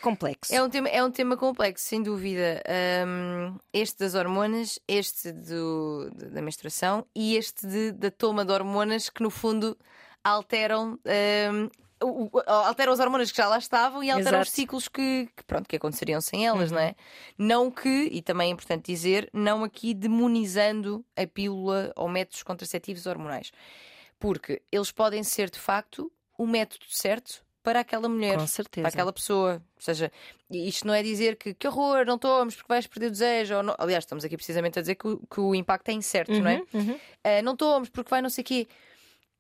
[0.01, 0.55] complexo.
[0.55, 2.63] É um tema, é um tema complexo, sem dúvida.
[3.07, 9.09] Hum, este das hormonas, este do, da menstruação e este de- da toma de hormonas
[9.11, 9.77] que, no fundo,
[10.25, 10.99] alteram.
[12.03, 14.57] o- alteram as hormonas que já lá estavam e alteram os Exato.
[14.57, 16.95] ciclos que, que, pronto, que aconteceriam sem elas, não é?
[17.37, 23.05] Não que, e também é importante dizer, não aqui demonizando a pílula ou métodos contraceptivos
[23.07, 23.53] hormonais.
[24.19, 28.39] Porque eles podem ser, de facto, o método certo para aquela mulher.
[28.39, 28.83] Com certeza.
[28.85, 29.63] Para aquela pessoa.
[29.77, 30.11] Ou seja,
[30.51, 33.57] isto não é dizer que que horror, não tomes porque vais perder o desejo.
[33.57, 33.75] Ou não...
[33.79, 36.63] Aliás, estamos aqui precisamente a dizer que, o- que o impacto é incerto, não é?
[36.73, 37.01] Uhum, uhum.
[37.25, 38.69] Ah, não tomes porque vai não sei o quê.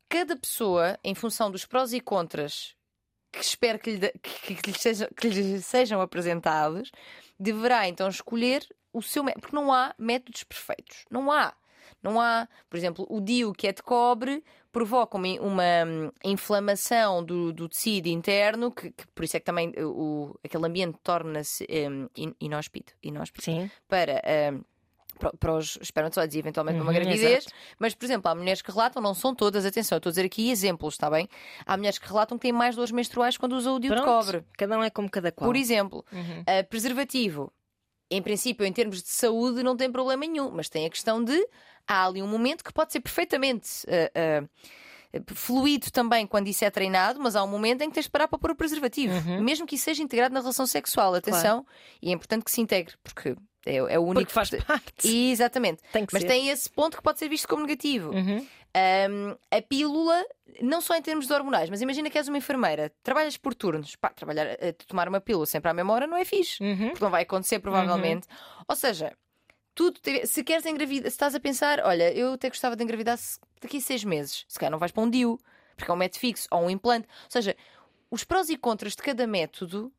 [0.09, 2.75] Cada pessoa, em função dos prós e contras
[3.33, 6.91] que espero que lhe, da- que, que lhe sejam, que lhe sejam apresentados,
[7.39, 9.43] deverá então escolher o seu método.
[9.43, 11.05] Porque não há métodos perfeitos.
[11.11, 11.55] Não há.
[12.03, 17.25] Não há, por exemplo, o DIU que é de cobre provoca uma, uma, hum, inflamação
[17.25, 21.67] do, do tecido interno, que, que por isso é que também o, aquele ambiente torna-se
[22.17, 23.71] in- inóspito, inóspito Sim.
[23.89, 24.63] para, hum,
[25.39, 27.45] para, os espermatozoides e eventualmente para uma Uhum, gravidez.
[27.45, 27.57] exato.
[27.79, 30.25] Mas, por exemplo, há mulheres que relatam, não são todas, atenção, eu estou a dizer
[30.27, 31.29] aqui exemplos, está bem?
[31.67, 34.45] Há mulheres que relatam que têm mais dores menstruais quando usam o DIU de cobre.
[34.57, 35.49] Cada um é como cada qual.
[35.49, 36.41] Por exemplo, Uhum.
[36.41, 37.53] Uh, preservativo,
[38.11, 41.37] em princípio, em termos de saúde, não tem problema nenhum, mas tem a questão de
[41.93, 44.47] há ali um momento que pode ser perfeitamente uh,
[45.19, 48.11] uh, fluido também quando isso é treinado, mas há um momento em que tens de
[48.11, 49.43] parar para pôr o preservativo, Uhum.
[49.43, 51.15] mesmo que isso seja integrado na relação sexual.
[51.15, 51.67] Atenção,
[52.01, 53.35] e é importante que se integre, porque
[53.67, 55.09] é, é o único Porque faz parte.
[55.09, 55.83] Exatamente.
[55.93, 56.29] Tem que Mas ser.
[56.29, 58.11] tem esse ponto que pode ser visto como negativo.
[58.13, 58.47] Uhum.
[58.73, 60.25] Um, a pílula,
[60.63, 63.97] não só em termos de hormonais, mas imagina que és uma enfermeira, trabalhas por turnos,
[63.97, 66.91] pá, trabalhar, eh, tomar uma pílula sempre à mesma hora não é fixe, Uhum.
[66.91, 68.29] porque não vai acontecer provavelmente.
[68.69, 69.13] Ou seja,
[69.81, 73.19] tudo se queres engravidar, se estás a pensar, olha, eu até gostava de engravidar
[73.63, 75.39] daqui a seis meses, se calhar não vais para um DIU,
[75.75, 77.09] porque é um método fixo ou um implante.
[77.25, 77.57] Ou seja,
[78.11, 79.91] os prós e contras de cada método.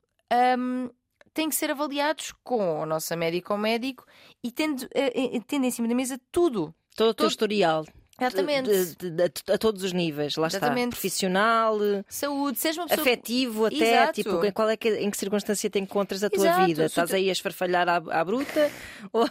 [0.58, 0.90] hum,
[1.34, 4.06] têm que ser avaliados com a nossa médica ou médico
[4.44, 6.76] e tendo, eh, tendo em cima da mesa tudo.
[6.96, 7.86] Todo o teu Todo- historial.
[8.26, 8.70] Exatamente.
[8.70, 10.90] De- de- de- a todos os níveis, lá Exatamente.
[10.90, 10.90] está.
[11.02, 13.02] Profissional, Saúde, seja uma pessoa.
[13.08, 14.14] afetivo, até Exato.
[14.14, 16.66] tipo, em, qual é que, em que circunstância te encontras a tua Exato.
[16.66, 16.88] vida?
[16.90, 18.72] Se tu- Estás aí a esfarfalhar à, à bruta
[19.12, 19.28] ou,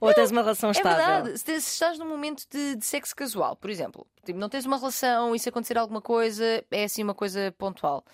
[0.00, 1.24] ou tens uma relação É estável?
[1.24, 1.38] verdade.
[1.38, 4.76] Se, se estás num momento de, de sexo casual, por exemplo, tipo, não tens uma
[4.78, 8.04] relação e se acontecer alguma coisa, é assim uma coisa pontual.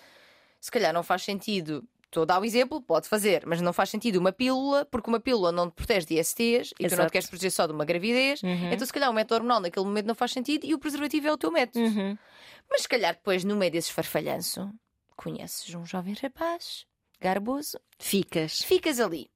[0.61, 1.85] Se calhar não faz sentido.
[2.09, 5.21] Estou a dar o exemplo, pode fazer, mas não faz sentido uma pílula, porque uma
[5.21, 7.09] pílula não te protege de ISTs e tu não Exato.
[7.09, 8.42] te queres proteger só de uma gravidez.
[8.42, 8.73] Uhum.
[8.73, 11.33] Então, se calhar, o método hormonal naquele momento não faz sentido e o preservativo é
[11.33, 11.85] o teu método.
[11.85, 12.16] Uhum.
[12.71, 14.71] Mas se calhar depois, no meio desse farfalhanço,
[15.16, 16.87] conheces um jovem rapaz,
[17.21, 18.62] garboso, Ficas.
[18.62, 19.31] ficas ali.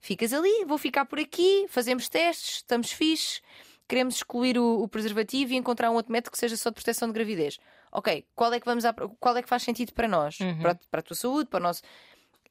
[0.00, 3.40] Ficas ali, vou ficar por aqui, fazemos testes, estamos fixe,
[3.88, 7.08] queremos excluir o, o preservativo e encontrar um outro método que seja só de proteção
[7.08, 7.58] de gravidez.
[7.90, 10.40] Ok, qual é que vamos à- qual é que faz sentido para nós?
[10.40, 10.58] Uhum.
[10.60, 11.82] Para, para a tua saúde, para o nosso.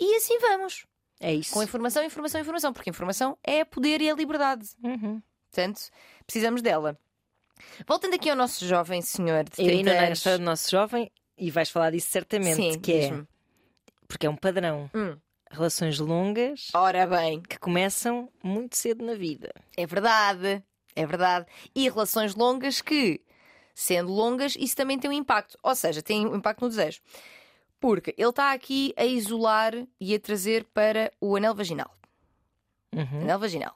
[0.02, 0.88] E assim vamos.
[1.20, 1.54] É isso.
[1.54, 4.68] Com informação, informação, informação, porque informação é poder e é liberdade.
[4.84, 5.22] Uhum.
[5.52, 5.90] Portanto,
[6.26, 6.98] precisamos dela.
[7.88, 10.24] Voltando aqui ao nosso jovem senhor de 30 ainda na anos.
[10.24, 13.24] do nosso jovem, e vais falar disso certamente, Sim, que é
[14.08, 14.90] porque é um padrão.
[14.94, 15.16] Hum.
[15.50, 19.54] Relações longas Ora bem, que começam muito cedo na vida.
[19.78, 20.64] É verdade,
[20.96, 21.46] é verdade.
[21.76, 23.22] E relações longas que,
[23.76, 25.58] sendo longas, isso também tem um impacto.
[25.62, 27.02] Ou seja, tem um impacto no desejo.
[27.82, 31.92] Porque ele está aqui a isolar e a trazer para o anel vaginal.
[32.96, 33.22] Uhum.
[33.24, 33.76] Anel vaginal.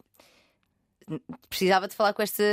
[1.49, 2.43] Precisava de falar com esta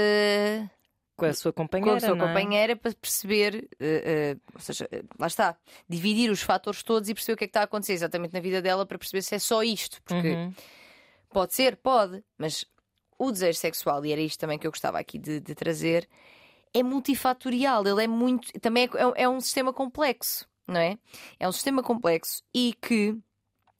[1.16, 1.96] Com a sua com companheira.
[1.96, 2.18] a sua é?
[2.18, 5.56] companheira para perceber, eh, eh, ou seja, eh, lá está,
[5.88, 8.40] dividir os fatores todos e perceber o que é que está a acontecer exatamente na
[8.40, 10.02] vida dela para perceber se é só isto.
[10.02, 10.54] Porque Uhum.
[11.30, 12.66] Pode ser, pode, mas
[13.18, 16.06] o desejo sexual, e era isto também que eu gostava aqui de, de trazer,
[16.74, 17.86] é multifatorial.
[17.86, 18.52] Ele é muito.
[18.60, 20.98] Também é, é um sistema complexo, não é?
[21.38, 23.16] É um sistema complexo e que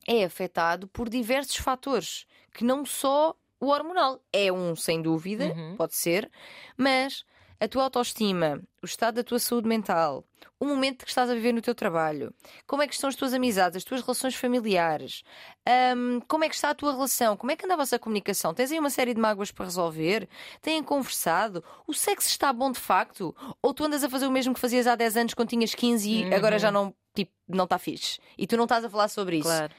[0.07, 4.21] é afetado por diversos fatores, que não só o hormonal.
[4.33, 5.77] É um, sem dúvida, Uhum.
[5.77, 6.31] pode ser,
[6.77, 7.25] mas
[7.63, 10.25] a tua autoestima, o estado da tua saúde mental,
[10.59, 12.35] o momento que estás a viver no teu trabalho,
[12.67, 15.23] como é que estão as tuas amizades, as tuas relações familiares,
[15.97, 18.53] hum, como é que está a tua relação, como é que anda a vossa comunicação?
[18.53, 20.29] Tens aí uma série de mágoas para resolver?
[20.61, 21.63] Têm conversado?
[21.87, 23.33] O sexo está bom de facto?
[23.63, 26.11] Ou tu andas a fazer o mesmo que fazias há 10 anos quando tinhas 15
[26.11, 28.19] e agora já não, tipo, não está fixe?
[28.37, 29.47] E tu não estás a falar sobre isso?
[29.47, 29.73] Claro.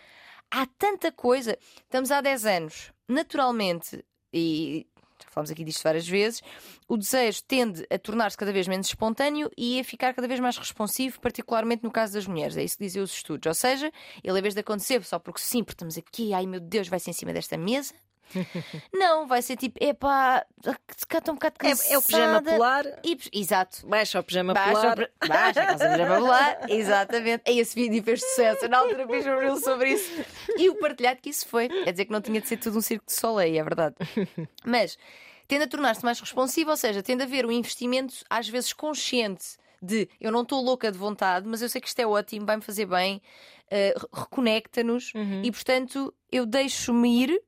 [0.50, 1.58] há tanta coisa.
[1.84, 4.88] Estamos há 10 anos, naturalmente, e
[5.24, 6.42] já falámos aqui disto várias vezes,
[6.88, 10.58] o desejo tende a tornar-se cada vez menos espontâneo e a ficar cada vez mais
[10.58, 12.58] responsivo, particularmente no caso das mulheres.
[12.58, 13.48] É isso que dizem os estudos.
[13.48, 13.92] Ou seja,
[14.24, 17.00] ele, em vez de acontecer só porque sim, porque estamos aqui, ai meu Deus, vai
[17.00, 17.94] ser em cima desta mesa.
[18.94, 20.46] não, vai ser tipo, epá,
[20.98, 21.90] se cá estou um bocado cansada.
[21.90, 22.86] É, é o pijama polar.
[23.04, 23.86] E, exato.
[23.88, 25.00] Baixa o pijama Baixa, polar.
[25.24, 27.44] o baixa a calça pijama polar, exatamente.
[27.52, 28.68] E esse vídeo fez sucesso.
[28.68, 30.12] Na altura fiz um reel sobre isso.
[30.58, 31.68] E o partilhado que isso foi.
[31.70, 33.96] Quer dizer que não tinha de ser tudo um circo de soleil, é verdade.
[34.66, 34.98] Mas
[35.48, 39.58] tende a tornar-se mais responsivo, ou seja, tende a haver um investimento, às vezes consciente,
[39.82, 42.62] de eu não estou louca de vontade, mas eu sei que isto é ótimo, vai-me
[42.64, 43.22] fazer bem,
[43.70, 45.12] re- reconecta-nos
[45.44, 47.42] e, portanto, eu deixo-me ir.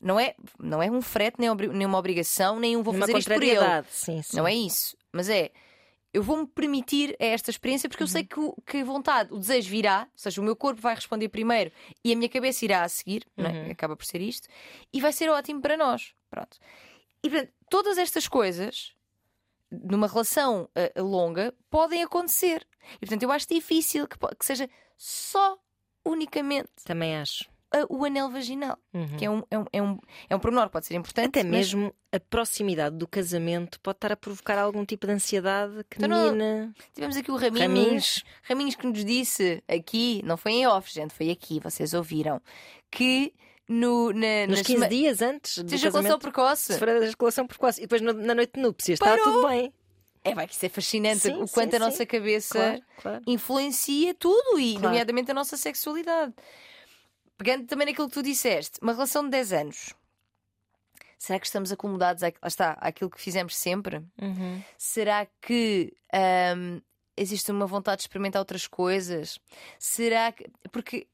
[0.00, 3.16] Não é, não é um frete, nem, obri- nem uma obrigação, nem um vou fazer
[3.16, 3.84] isto por ele.
[3.90, 4.36] Sim, sim.
[4.36, 4.96] Não é isso.
[5.12, 5.50] Mas é.
[6.12, 10.08] eu vou-me permitir esta experiência porque eu sei que, que a vontade, o desejo virá,
[10.12, 11.70] ou seja, o meu corpo vai responder primeiro
[12.04, 13.70] e a minha cabeça irá a seguir, é?
[13.70, 14.48] acaba por ser isto,
[14.92, 16.14] e vai ser ótimo para nós.
[16.30, 16.58] Pronto.
[17.22, 18.94] E portanto, todas estas coisas
[19.70, 22.66] numa relação uh, longa podem acontecer.
[22.96, 25.58] E portanto, eu acho difícil que, que seja só
[26.04, 26.70] unicamente.
[26.84, 27.44] Também acho.
[27.88, 29.16] O anel vaginal, uhum.
[29.16, 29.98] que é um, é, um, é, um,
[30.30, 31.28] é um pormenor, pode ser importante.
[31.28, 31.52] Até mas...
[31.52, 36.08] mesmo a proximidade do casamento pode estar a provocar algum tipo de ansiedade que então,
[36.08, 36.74] menina.
[36.94, 38.24] Tivemos aqui o Raminhos, Raminhos.
[38.42, 42.40] Raminhos que nos disse aqui, não foi em off, gente, foi aqui, vocês ouviram,
[42.90, 43.34] que
[43.68, 46.72] no, na, nos 15 dias antes de ejaculação precoce.
[46.74, 49.72] Se for a ejaculação precoce e depois na noite de núpcias, está tudo bem.
[50.26, 52.06] É, vai que isso é fascinante sim, o quanto sim, a nossa sim.
[52.06, 53.22] cabeça claro, claro.
[53.28, 54.88] influencia tudo e, claro.
[54.88, 56.34] nomeadamente, a nossa sexualidade.
[57.36, 59.94] Pegando também naquilo que tu disseste, uma relação de 10 anos.
[61.18, 63.96] Será que estamos acomodados a, está, àquilo que fizemos sempre?
[64.20, 64.62] Uhum.
[64.76, 65.92] Será que
[66.56, 66.80] um,
[67.16, 69.38] existe uma vontade de experimentar outras coisas?
[69.78, 70.46] Será que.
[70.70, 71.06] Porque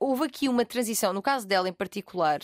[0.00, 2.40] houve aqui uma transição, no caso dela em particular,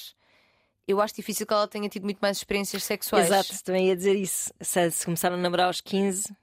[0.87, 3.27] eu acho difícil que ela tenha tido muito mais experiências sexuais.
[3.27, 4.53] Exato, também ia dizer isso.
[4.61, 6.35] Se, se começaram a namorar aos 15,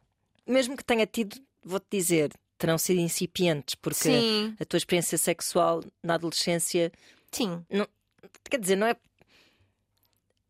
[0.46, 4.56] mesmo que tenha tido, vou-te dizer, terão sido incipientes, porque Sim.
[4.60, 6.92] a tua experiência sexual na adolescência.
[7.32, 7.64] Sim.
[7.70, 7.88] Não,
[8.50, 8.96] quer dizer, não é.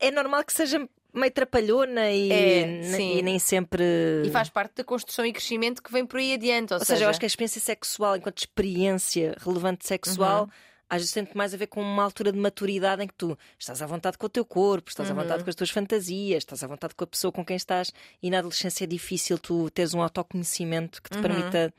[0.00, 2.60] É normal que seja meio trapalhona e, é,
[3.00, 3.82] e, nem sempre.
[4.24, 6.72] E faz parte da construção e crescimento que vem por aí adiante.
[6.72, 10.44] Ou, ou seja, eu acho que a experiência sexual, enquanto experiência relevante sexual.
[10.44, 10.50] Uhum.
[10.90, 13.82] Às vezes tem mais a ver com uma altura de maturidade em que tu estás
[13.82, 15.18] à vontade com o teu corpo, estás uhum.
[15.18, 17.92] à vontade com as tuas fantasias, estás à vontade com a pessoa com quem estás,
[18.22, 21.22] e na adolescência é difícil tu teres um autoconhecimento que te uhum.
[21.22, 21.74] permita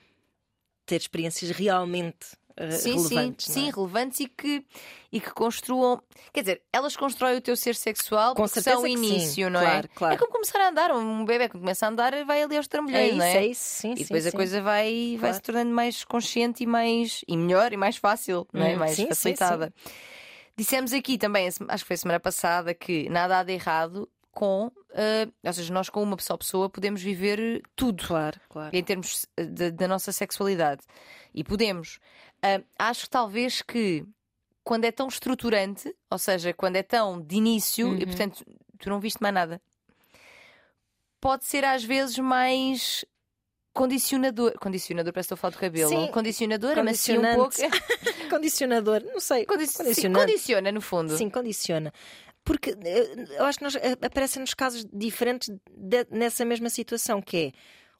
[0.90, 3.46] ter experiências realmente uh, sim, relevantes.
[3.46, 4.66] Sim, sim, relevantes e que,
[5.12, 6.02] e que construam.
[6.34, 9.60] Quer dizer, elas constroem o teu ser sexual Com porque são o início, sim, não
[9.60, 9.90] claro, é?
[9.96, 10.14] Claro.
[10.16, 10.92] É como começar a andar.
[10.92, 13.38] Um bebê que começa a andar vai ali aos trambolhões, é não é?
[13.38, 15.22] É isso, sim, e depois a coisa vai, claro.
[15.22, 18.76] vai se tornando mais consciente e mais e melhor e mais fácil, não é?
[18.76, 19.72] Hum, mais facilitada.
[20.58, 25.34] Dissemos aqui também, acho que foi semana passada, que nada há de errado com, uh,
[25.44, 28.08] ou seja, nós com uma só pessoa podemos viver tudo.
[28.08, 28.74] Claro, claro.
[28.74, 29.26] Em termos
[29.74, 30.82] da nossa sexualidade.
[31.34, 32.00] E podemos.
[32.38, 34.06] Uh, acho talvez que
[34.64, 37.98] quando é tão estruturante, ou seja, quando é tão de início, uhum.
[37.98, 38.46] e portanto
[38.80, 39.62] tu não viste mais nada,
[41.20, 43.04] pode ser às vezes mais
[43.74, 44.54] condicionador.
[44.58, 45.90] Condicionador, parece que estou a falar do cabelo.
[45.90, 47.56] Sim, condicionador, amacia um pouco.
[48.30, 49.46] condicionador, não sei.
[49.46, 51.18] Condiciona, no fundo.
[51.18, 51.92] Sim, condiciona.
[52.50, 57.38] Porque eh, eu acho que nós, eh, aparecem-nos casos diferentes de, nessa mesma situação, que
[57.38, 57.52] é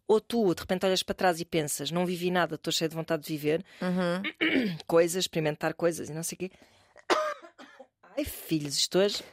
[0.08, 2.96] ou tu de repente olhas para trás e pensas, não vivi nada, estou cheio de
[2.96, 4.24] vontade de viver uhum.
[4.88, 6.52] coisas, experimentar coisas e não sei o quê.
[8.18, 9.24] Ai, filhos, isto hoje.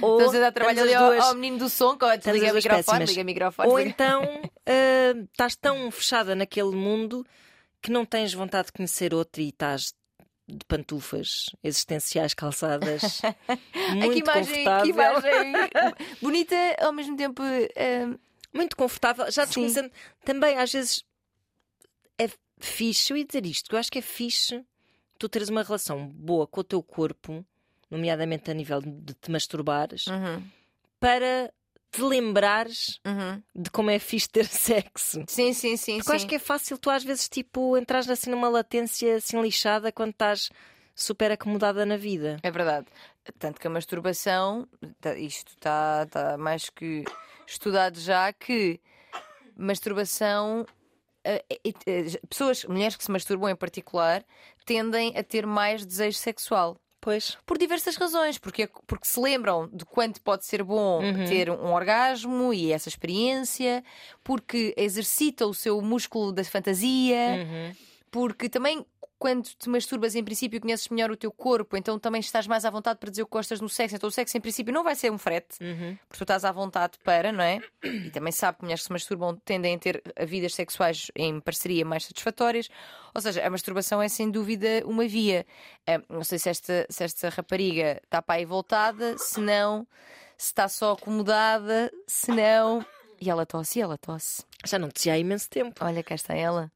[0.00, 3.04] Ou Estás a dar trabalho ali ao, ao, menino do som, que liga o microfone,
[3.06, 3.68] liga microfone.
[3.68, 7.26] Ou então uh, estás tão fechada naquele mundo
[7.82, 9.92] que não tens vontade de conhecer outro e estás
[10.50, 13.22] de pantufas existenciais calçadas.
[13.94, 14.82] muito que imagem, confortável.
[14.82, 15.52] Que imagem
[16.20, 17.42] bonita, ao mesmo tempo.
[17.42, 18.18] Uh,
[18.52, 19.90] muito confortável, já desconhecendo.
[20.24, 21.04] Também, às vezes,
[22.18, 24.64] é fixe, eu ia dizer isto, eu acho que é fixe
[25.20, 27.44] tu teres uma relação boa com o teu corpo,
[27.90, 30.42] nomeadamente a nível de te masturbares, uhum.
[30.98, 31.52] para
[31.90, 33.42] te lembrares uhum.
[33.54, 35.24] de como é fixe ter sexo.
[35.26, 35.96] Sim, sim, sim.
[35.96, 36.16] Porque sim.
[36.16, 40.10] acho que é fácil tu às vezes tipo entras assim numa latência assim lixada quando
[40.10, 40.50] estás
[40.94, 42.38] super acomodada na vida.
[42.42, 42.86] É verdade.
[43.38, 44.68] Tanto que a masturbação,
[45.00, 47.04] tá, isto está tá mais que
[47.46, 48.80] estudado já que
[49.56, 50.66] masturbação.
[51.26, 54.24] Uh, pessoas, mulheres que se masturbam em particular,
[54.64, 56.80] tendem a ter mais desejo sexual.
[57.00, 57.38] Pois.
[57.46, 58.38] Por diversas razões.
[58.38, 61.24] Porque, porque se lembram de quanto pode ser bom uhum.
[61.26, 63.82] ter um orgasmo e essa experiência,
[64.22, 67.89] porque exercita o seu músculo da fantasia, uhum.
[68.10, 68.84] Porque também
[69.20, 72.70] quando te masturbas, em princípio, conheces melhor o teu corpo, então também estás mais à
[72.70, 73.94] vontade para dizer o que gostas no sexo.
[73.94, 75.94] Então o sexo, em princípio, não vai ser um frete, uhum.
[76.08, 77.60] porque tu estás à vontade para, não é?
[77.84, 81.84] E também sabe que mulheres que se masturbam tendem a ter vidas sexuais em parceria
[81.84, 82.70] mais satisfatórias.
[83.14, 85.44] Ou seja, a masturbação é sem dúvida uma via.
[85.86, 89.86] Ah, não sei se esta, se esta rapariga está para aí voltada, se não,
[90.38, 92.82] se está só acomodada, se não.
[93.20, 94.42] E ela tosse, e ela tosse.
[94.64, 95.84] Já não te há imenso tempo.
[95.84, 96.72] Olha, cá está ela.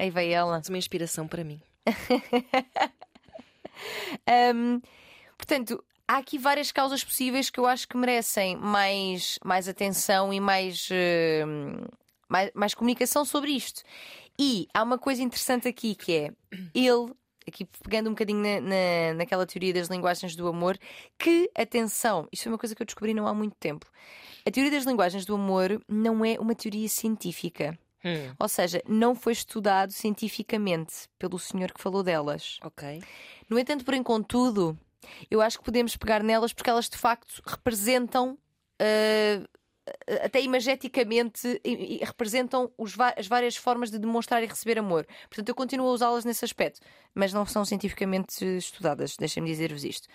[0.00, 0.62] Aí veio ela.
[0.66, 1.60] Uma inspiração para mim.
[4.54, 4.80] um,
[5.36, 10.40] portanto, há aqui várias causas possíveis que eu acho que merecem mais, mais atenção e
[10.40, 11.86] mais, uh,
[12.26, 13.82] mais, mais comunicação sobre isto.
[14.38, 16.30] E há uma coisa interessante aqui que é
[16.74, 17.12] ele
[17.46, 20.78] aqui pegando um bocadinho na, na, naquela teoria das linguagens do amor,
[21.18, 23.84] que, atenção, isto foi uma coisa que eu descobri não há muito tempo.
[24.46, 27.78] A teoria das linguagens do amor não é uma teoria científica.
[28.04, 32.58] Hum, Ou seja, não foi estudado cientificamente pelo senhor que falou delas.
[32.62, 33.02] ok.
[33.48, 34.78] No entanto, porém, contudo,
[35.30, 38.38] eu acho que podemos pegar nelas porque elas de facto representam.
[38.80, 39.46] ah,
[40.22, 41.60] até imageticamente
[42.02, 42.70] representam
[43.16, 45.06] as várias formas de demonstrar e receber amor.
[45.28, 46.80] Portanto, eu continuo a usá-las nesse aspecto,
[47.14, 50.06] mas não são cientificamente estudadas, deixem-me dizer-vos isto.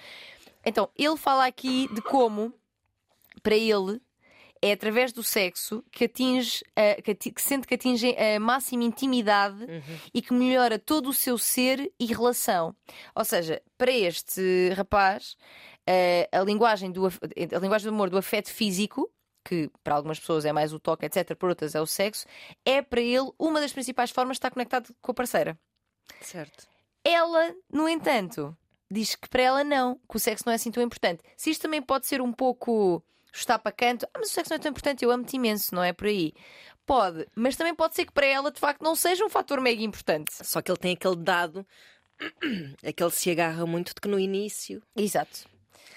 [0.65, 2.53] Então, ele fala aqui de como,
[3.43, 4.01] para ele,
[4.67, 8.83] é através do sexo que atinge, a- que, ati- que sente que atinge a máxima
[8.83, 9.65] intimidade
[10.13, 12.75] e que melhora todo o seu ser e relação.
[13.13, 15.35] Ou seja, para este rapaz,
[15.85, 19.11] eh, a, linguagem do, a linguagem do amor do afeto físico,
[19.47, 22.25] que para algumas pessoas é mais o toque, etc., para outras é o sexo,
[22.65, 25.57] é para ele uma das principais formas de estar conectado com a parceira.
[26.21, 26.67] Certo.
[27.03, 28.57] Ela, no entanto,
[28.89, 31.21] diz que para ela não, que o sexo não é assim tão importante.
[31.37, 33.03] Se isto também pode ser um pouco
[33.39, 35.83] está para canto, ah, mas o sexo não é tão importante, eu amo-te imenso, não
[35.83, 36.33] é por aí.
[36.85, 39.81] Pode, mas também pode ser que para ela de facto não seja um fator mega
[39.81, 40.31] importante.
[40.31, 41.65] Só que ele tem aquele dado,
[42.87, 45.49] aquele se agarra muito de que no início Exato.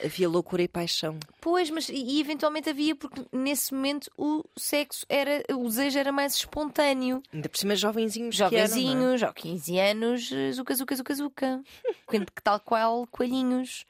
[0.03, 1.19] havia loucura e paixão.
[1.43, 6.35] Pois, mas e, eventualmente havia, porque nesse momento o sexo era, o desejo era mais
[6.35, 7.23] espontâneo.
[7.33, 8.35] Ainda por cima, jovenzinhos.
[8.41, 8.45] é?
[8.45, 11.63] Jovenzinhos, ao 15 anos, zuca, zuca, zuca, zuca.
[12.43, 13.85] Tal qual coelhinhos.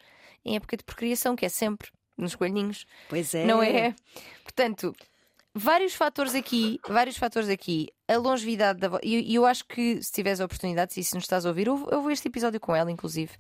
[0.45, 2.87] Em época de procriação, que é sempre nos coelhinhos.
[3.09, 3.45] Pois é.
[3.45, 3.95] Não é?
[4.43, 4.95] Portanto,
[5.55, 7.89] vários fatores aqui, vários fatores aqui.
[8.07, 9.01] A longevidade da voz.
[9.05, 11.89] E eu acho que se tiveres a oportunidade, se isso nos estás a ouvir, eu
[11.91, 13.33] eu vou este episódio com ela, inclusive.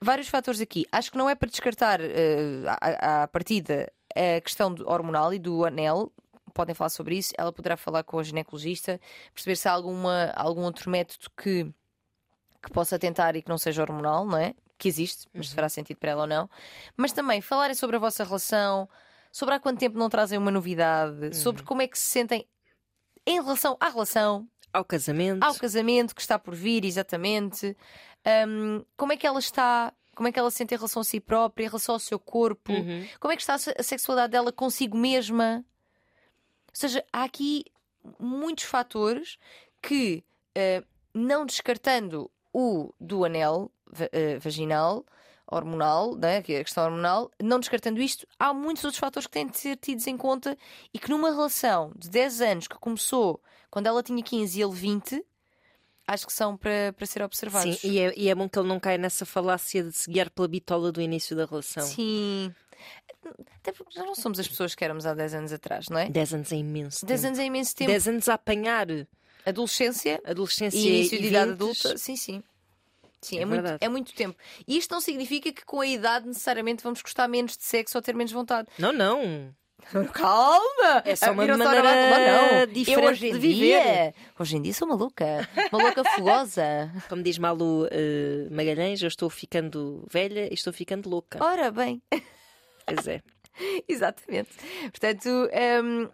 [0.00, 0.86] Vários fatores aqui.
[0.90, 5.64] Acho que não é para descartar eh, à, à partida a questão hormonal e do
[5.64, 6.12] anel.
[6.52, 7.32] Podem falar sobre isso.
[7.36, 9.00] Ela poderá falar com a ginecologista,
[9.32, 11.64] perceber se há alguma, algum outro método que,
[12.62, 14.54] que possa tentar e que não seja hormonal, não é?
[14.76, 16.50] Que existe, mas se fará sentido para ela ou não.
[16.96, 18.88] Mas também falarem sobre a vossa relação,
[19.30, 22.46] sobre há quanto tempo não trazem uma novidade, sobre como é que se sentem
[23.26, 25.42] em relação à relação, Ao casamento.
[25.44, 27.76] ao casamento que está por vir, exatamente.
[28.48, 31.04] Hum, como é que ela está, como é que ela se sente em relação a
[31.04, 33.06] si própria, em relação ao seu corpo, Uhum.
[33.20, 35.64] como é que está a se- a sexualidade dela consigo mesma.
[36.68, 37.64] Ou seja, há aqui
[38.18, 39.38] muitos fatores
[39.80, 40.82] que, eh,
[41.14, 43.70] não descartando o do anel
[44.40, 45.04] vaginal,
[45.46, 49.32] hormonal, né, que é a questão hormonal, não descartando isto, há muitos outros fatores que
[49.32, 50.56] têm de ser tidos em conta
[50.92, 54.72] e que numa relação de 10 anos que começou quando ela tinha 15 e ele
[54.72, 55.24] 20,
[56.06, 57.78] acho que são para, para ser observados.
[57.78, 60.30] Sim, e é, e é bom que ele não caia nessa falácia de se guiar
[60.30, 61.84] pela bitola do início da relação.
[61.84, 62.54] Sim.
[63.56, 66.08] Até porque já não somos as pessoas que éramos há 10 anos atrás, não é?
[66.08, 67.04] 10 anos é imenso.
[67.04, 67.28] 10 tempo.
[67.28, 67.90] anos é imenso tempo.
[67.90, 68.86] 10 anos a apanhar
[69.46, 71.52] Adolescência adolescência e início de idade 20s.
[71.52, 71.98] adulta.
[71.98, 72.42] Sim, sim.
[73.24, 74.36] Sim, É é, muito, é muito tempo.
[74.66, 78.02] E isto não significa que com a idade necessariamente vamos gostar menos de sexo ou
[78.02, 78.68] ter menos vontade.
[78.78, 79.54] Não, não.
[80.12, 81.02] Calma!
[81.04, 82.58] É só uma maneira agora, não.
[82.60, 84.14] Eu diferente hoje em de dia, viver.
[84.38, 85.48] Hoje em dia sou maluca.
[85.70, 86.90] Uma louca fogosa.
[87.08, 91.42] Como diz Malu eh, Magalhães, eu estou ficando velha e estou ficando louca.
[91.44, 92.02] Ora bem.
[92.86, 93.22] Pois é.
[93.86, 94.50] Exatamente.
[94.90, 96.08] Portanto, hum,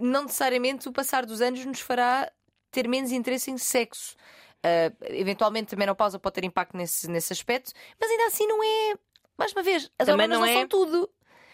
[0.00, 2.30] não necessariamente o passar dos anos nos fará
[2.70, 4.16] ter menos interesse em sexo.
[4.64, 8.94] Uh, eventualmente a menopausa pode ter impacto nesse, nesse aspecto, mas ainda assim não é.
[9.38, 11.08] Mais uma vez, as Também hormonas não não, é- são tudo.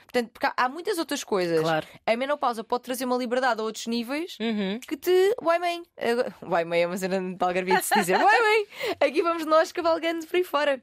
[0.04, 1.60] Portanto, porque há- muitas outras coisas.
[1.60, 1.86] Claro.
[2.06, 4.78] A menopausa pode trazer uma liberdade a outros níveis Uhum.
[4.80, 5.34] que te.
[5.42, 5.82] Uai, mãe.
[6.48, 8.16] Uai, mãe é uma cena de algarvia de se dizer.
[8.22, 8.66] Uai, mãe.
[9.00, 10.82] Aqui vamos nós cavalgando por aí fora.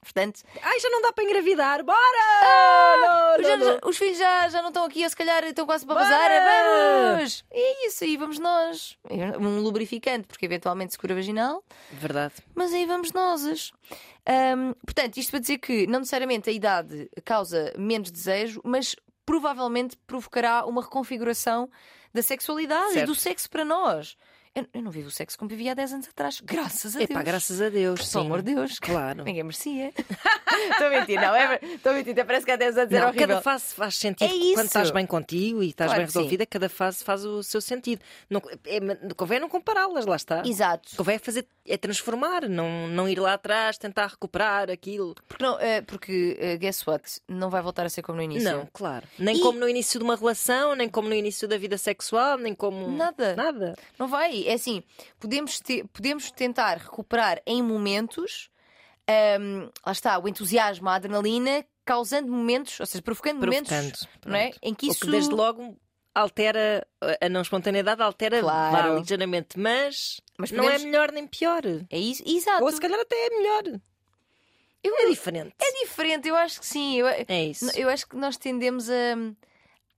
[0.00, 1.84] Portanto, Ai, já não dá para engravidar.
[1.84, 1.98] Bora!
[2.44, 3.72] Ah, Não, já- não, não.
[3.74, 6.06] já- os filhos já, já não estão aqui, ou se calhar estão quase para Bora!
[6.08, 7.16] bazar.
[7.16, 7.44] Vamos!
[7.52, 8.96] E é isso, aí vamos nós.
[9.40, 12.34] Um lubrificante, porque eventualmente se cura vaginal, Verdade.
[12.54, 13.72] mas aí vamos nós.
[14.26, 18.94] Ahm, portanto, isto para dizer que não necessariamente a idade causa menos desejo, mas
[19.26, 21.68] provavelmente provocará uma reconfiguração
[22.14, 23.06] da sexualidade e Certo.
[23.08, 24.16] do sexo para nós.
[24.54, 27.14] Eu, eu não vivo o sexo como vivia há 10 anos atrás, graças a Epá,
[27.14, 27.24] Deus.
[27.26, 28.08] graças a Deus.
[28.10, 28.78] Pelo amor de Deus.
[28.78, 29.24] Claro.
[29.24, 29.92] Ninguém merecia.
[30.70, 31.34] Estou a mentir, não.
[31.34, 33.28] é- Estou a mentir, parece que há 10 anos era Não, horrível.
[33.28, 34.54] cada fase faz sentido É isso.
[34.54, 38.00] quando estás bem contigo e estás Claro bem resolvida, cada fase faz o seu sentido.
[38.28, 38.80] Não, é,
[39.14, 40.42] convém não compará-las, lá está.
[40.44, 40.96] Exato.
[40.96, 45.14] Convém é fazer, é transformar, não, não ir lá atrás, tentar recuperar aquilo.
[45.28, 47.20] Porque, não, eh, porque eh, guess what?
[47.28, 48.50] Não vai voltar a ser como no início.
[48.50, 49.06] Não, claro.
[49.18, 52.38] Nem E- como no início de uma relação, nem como no início da vida sexual,
[52.38, 52.90] nem como.
[52.90, 53.36] Nada.
[53.36, 53.76] Nada.
[53.98, 54.37] Não vai.
[54.46, 54.82] É assim,
[55.18, 58.50] podemos, ter- podemos tentar recuperar em momentos,
[59.08, 64.08] ahm, lá está, o entusiasmo, a adrenalina, causando momentos, ou seja, provocando, momentos Provocando.
[64.26, 64.50] não é?
[64.62, 65.00] em que O isso.
[65.00, 65.76] que desde logo
[66.14, 66.86] altera
[67.20, 68.92] a não espontaneidade, altera Claro.
[68.94, 71.62] vá, ligeiramente, mas Mas Não podemos- é melhor nem pior.
[71.90, 72.62] É isso, exato.
[72.62, 73.80] Ou se calhar até é melhor.
[74.84, 75.52] Eu- É diferente.
[75.60, 76.96] É diferente, eu acho que sim.
[76.96, 77.68] Eu, É isso.
[77.76, 78.94] eu acho que nós tendemos a,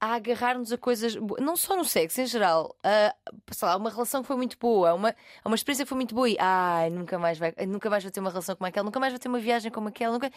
[0.01, 2.75] a agarrar-nos a coisas, não só no sexo, em geral.
[2.83, 3.15] A,
[3.53, 6.29] sei lá, uma relação que foi muito boa, uma, uma experiência que foi muito boa
[6.29, 9.13] e ai, nunca mais vai, nunca mais vou ter uma relação como aquela, nunca mais
[9.13, 10.31] vou ter uma viagem como aquela, nunca...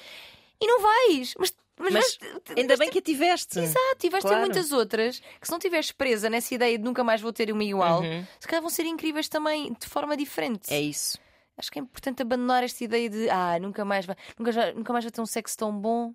[0.59, 1.33] e não vais.
[1.39, 2.19] Mas, mas, Mas vais-
[2.57, 3.59] Ainda bem ter- que a tiveste.
[3.59, 4.41] Exato, e vais ter Claro.
[4.45, 7.63] muitas outras que se não estiveres presa nessa ideia de nunca mais vou ter uma
[7.63, 8.25] igual, Uhum.
[8.39, 10.71] se calhar vão ser incríveis também de forma diferente.
[10.73, 11.17] É isso.
[11.57, 15.05] Acho que é importante abandonar esta ideia de ah, nunca mais vai, nunca, nunca mais
[15.05, 16.13] vai ter um sexo tão bom.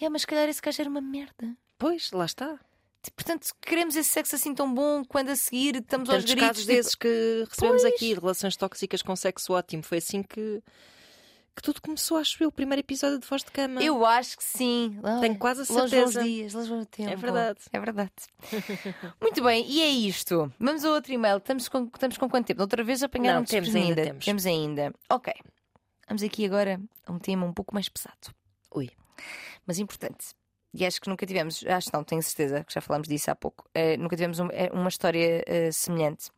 [0.00, 1.56] E é, mas se calhar esse gajo era uma merda.
[1.78, 2.58] Pois, lá está.
[3.12, 6.48] Portanto, queremos esse sexo assim tão bom quando a seguir estamos aos Tantos gritos.
[6.48, 7.94] casos tipo, desses que recebemos Pois.
[7.94, 9.82] aqui, relações tóxicas com sexo ótimo.
[9.82, 10.62] Foi assim que,
[11.56, 12.48] que tudo começou, acho eu.
[12.48, 13.82] O primeiro episódio de Voz de Cama.
[13.82, 14.98] Eu acho que sim.
[15.20, 16.22] Tenho quase a Longe certeza.
[16.22, 17.10] dias, longe o tempo.
[17.10, 17.60] É verdade.
[17.72, 18.12] É verdade.
[19.20, 20.52] Muito bem, e é isto.
[20.58, 21.36] Vamos a outro e-mail.
[21.38, 22.60] Estamos com, estamos com quanto tempo?
[22.60, 24.24] Outra vez apanharam Não, temos ainda, desprevenida.
[24.24, 24.46] temos.
[24.46, 24.94] ainda.
[25.10, 25.32] Ok.
[26.08, 28.34] Vamos aqui agora a um tema um pouco mais pesado.
[28.74, 28.90] Ui.
[29.66, 30.26] Mas importante.
[30.74, 33.64] E acho que nunca tivemos, acho não, tenho certeza que já falámos disso há pouco.
[33.74, 36.30] eh, nunca tivemos um- eh, uma história eh, semelhante.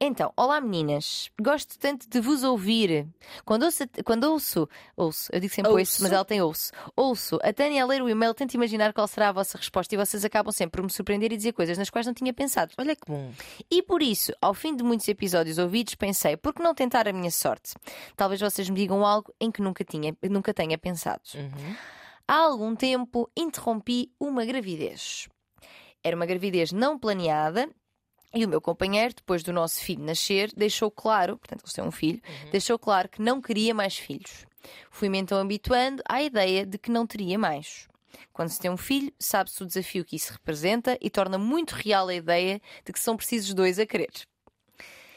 [0.00, 3.04] Então, olá meninas, gosto tanto de vos ouvir.
[3.44, 6.02] Quando ouço, quando ouço, ouço, eu digo sempre ouço, Ouço.
[6.04, 6.70] mas ela tem ouço.
[6.94, 9.98] Ouço a Tânia a ler o e-mail, tento imaginar qual será a vossa resposta e
[9.98, 12.72] vocês acabam sempre por me surpreender e dizer coisas nas quais não tinha pensado.
[12.78, 13.32] Olha que bom.
[13.68, 17.12] E por isso, ao fim de muitos episódios ouvidos, pensei, por que não tentar a
[17.12, 17.74] minha sorte?
[18.14, 21.22] Talvez vocês me digam algo em que nunca, tinha, nunca tenha pensado.
[21.34, 21.74] Uhum.
[22.30, 25.26] Há algum tempo interrompi uma gravidez.
[26.04, 27.70] Era uma gravidez não planeada
[28.34, 31.90] e o meu companheiro, depois do nosso filho nascer, deixou claro, portanto, eles têm um
[31.90, 32.20] filho,
[32.52, 34.44] deixou claro que não queria mais filhos.
[34.90, 37.88] Fui-me então habituando à ideia de que não teria mais.
[38.30, 42.08] Quando se tem um filho, sabe-se o desafio que isso representa e torna muito real
[42.08, 44.12] a ideia de que são precisos dois a querer.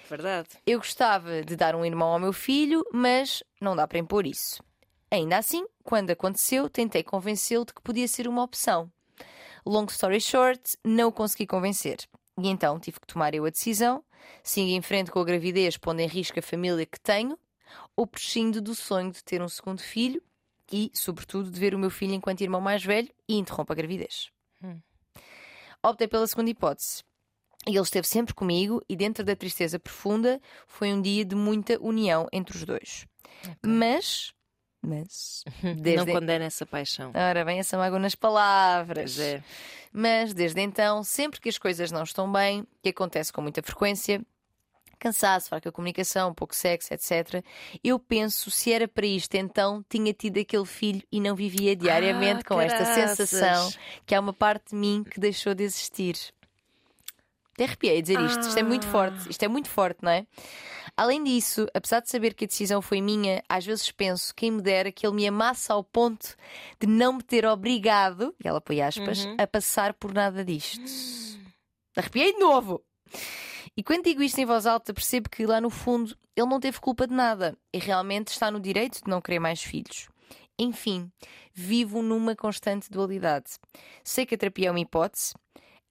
[0.10, 0.48] Verdade.
[0.66, 4.64] Eu gostava de dar um irmão ao meu filho, mas não dá para impor isso.
[5.12, 8.90] Ainda assim, quando aconteceu, tentei convencê-lo de que podia ser uma opção.
[9.66, 12.08] Long story short, não o consegui convencer.
[12.42, 14.04] E então tive que tomar eu a decisão:
[14.42, 17.38] sigo em frente com a gravidez, pondo em risco a família que tenho,
[17.96, 20.24] ou prescindo do sonho de ter um segundo filho
[20.72, 24.32] e, sobretudo, de ver o meu filho enquanto irmão mais velho e interrompo a gravidez.
[24.64, 24.80] Hum.
[25.84, 27.04] Optei pela segunda hipótese.
[27.68, 31.78] E ele esteve sempre comigo, e dentro da tristeza profunda, foi um dia de muita
[31.80, 33.06] união entre os dois.
[33.64, 34.34] Mas,
[34.82, 36.12] mas, Não desde.
[36.12, 37.12] condena essa paixão.
[37.14, 39.16] Ora, bem essa mágoa nas palavras.
[39.16, 39.44] Pois é.
[39.94, 44.22] Mas desde então, sempre que as coisas não estão bem, que acontece com muita frequência,
[44.98, 47.44] cansaço, fraca comunicação, pouco sexo, etc.,
[47.84, 52.42] eu penso se era para isto, então tinha tido aquele filho e não vivia diariamente
[52.42, 53.30] Ah, com esta caraças.
[53.30, 53.72] sensação
[54.06, 56.16] que há uma parte de mim que deixou de existir.
[57.54, 58.40] Até arrepiei a dizer isto.
[58.48, 58.92] Isto é muito Ah.
[58.92, 59.30] forte.
[59.30, 60.26] Isto é muito forte, não é?
[60.98, 64.62] Além disso, apesar de saber que a decisão foi minha, às vezes penso quem me
[64.62, 66.36] dera que ele me amasse ao ponto
[66.80, 69.36] de não me ter obrigado, e ela põe aspas, Uhum.
[69.40, 70.82] a passar por nada disto.
[71.96, 72.82] Arrepiei de novo!
[73.76, 76.80] E quando digo isto em voz alta, percebo que lá no fundo ele não teve
[76.80, 80.08] culpa de nada e realmente está no direito de não querer mais filhos.
[80.60, 81.10] Enfim,
[81.54, 83.52] vivo numa constante dualidade.
[84.04, 85.34] Sei que a terapia é uma hipótese,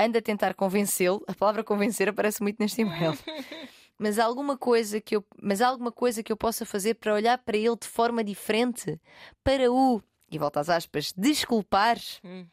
[0.01, 3.13] ando a tentar convencê-lo, a palavra convencer aparece muito neste e-mail.
[3.99, 7.37] Mas há alguma coisa que eu, mas alguma coisa que eu possa fazer para olhar
[7.37, 8.99] para ele de forma diferente,
[9.45, 12.47] para o e volta às aspas, desculpar Hum.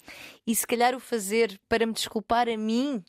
[0.45, 3.01] e se calhar o fazer para me desculpar a mim.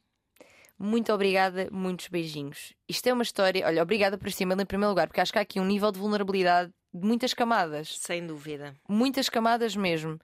[0.79, 2.75] Muito obrigada, muitos beijinhos.
[2.89, 3.67] Isto é uma história.
[3.67, 5.91] Olha, obrigada por este e-mail em primeiro lugar, porque acho que há aqui um nível
[5.91, 8.77] de vulnerabilidade de muitas camadas Sem dúvida.
[8.89, 10.17] muitas camadas mesmo.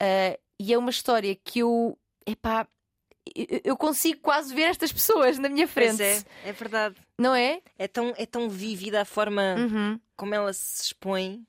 [0.00, 2.66] Ah, e é uma história que eu, epá,
[3.34, 6.96] eu- consigo quase ver estas pessoas na minha frente, Pois é, é verdade.
[7.18, 7.60] não é?
[7.78, 10.00] É tão, é tão vívida a forma Uhum.
[10.16, 11.44] como ela se expõe.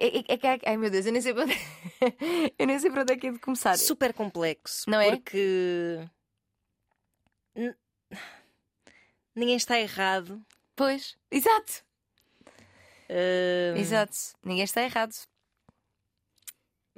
[0.00, 1.52] É, é- é ai meu Deus, eu nem sei para onde,
[2.58, 3.76] eu nem sei para onde é que é de começar.
[3.78, 4.88] Super complexo.
[4.90, 5.10] Não é?
[5.16, 6.00] Porque.
[9.34, 10.40] Ninguém está errado.
[10.74, 11.84] Pois, exato,
[13.10, 14.16] Ah, exato.
[14.44, 15.14] Ninguém está errado.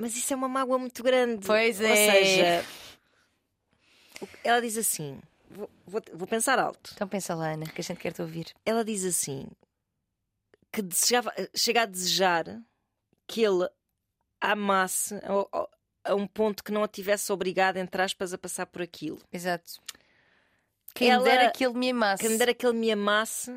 [0.01, 1.47] Mas isso é uma mágoa muito grande.
[1.47, 2.11] Pois Ou é.
[2.11, 2.65] seja,
[4.23, 5.21] o- ela diz assim:
[5.51, 6.93] vou, vou- vou pensar alto.
[6.95, 8.47] Então pensa lá, Ana, que a gente quer te ouvir.
[8.65, 9.47] Ela diz assim:
[10.73, 12.47] que desejava, chega a desejar
[13.27, 13.65] que ele
[14.41, 15.49] a amasse ao-
[16.03, 19.21] a um ponto que não a tivesse obrigado, entre aspas, a passar por aquilo.
[19.31, 19.75] Exato.
[20.95, 22.23] Quem Ela- me dera que ele me amasse.
[22.23, 23.53] Que me dera que ele me amasse,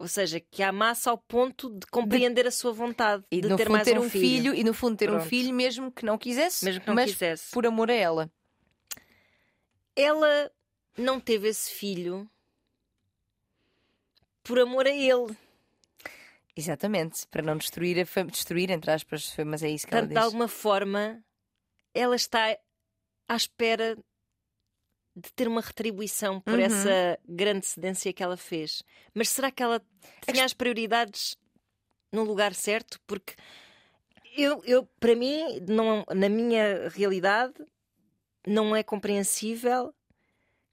[0.00, 3.68] ou seja, que a amasse ao ponto de compreender a sua vontade E de ter
[3.68, 4.54] mais ter um, um filho.
[4.54, 5.28] e no fundo ter um Pronto.
[5.28, 7.50] filho mesmo que não quisesse, mesmo que não mas quisesse.
[7.52, 8.32] por amor a ela.
[9.94, 10.50] Ela
[10.96, 12.28] não teve esse filho
[14.42, 15.36] por amor a ele.
[16.56, 20.14] Exatamente, para não destruir a destruir, entre aspas, mas é isso que Portanto, ela de
[20.14, 20.24] diz.
[20.24, 21.22] alguma forma,
[21.94, 22.56] ela está
[23.28, 23.96] à espera
[25.16, 26.64] de ter uma retribuição por Uhum.
[26.64, 28.82] essa grande cedência que ela fez.
[29.14, 29.82] Mas será que ela
[30.30, 31.36] tinha as prioridades
[32.12, 33.00] no lugar certo?
[33.06, 33.34] Porque
[34.36, 37.54] eu, eu para mim, não, na minha realidade,
[38.46, 39.92] não é compreensível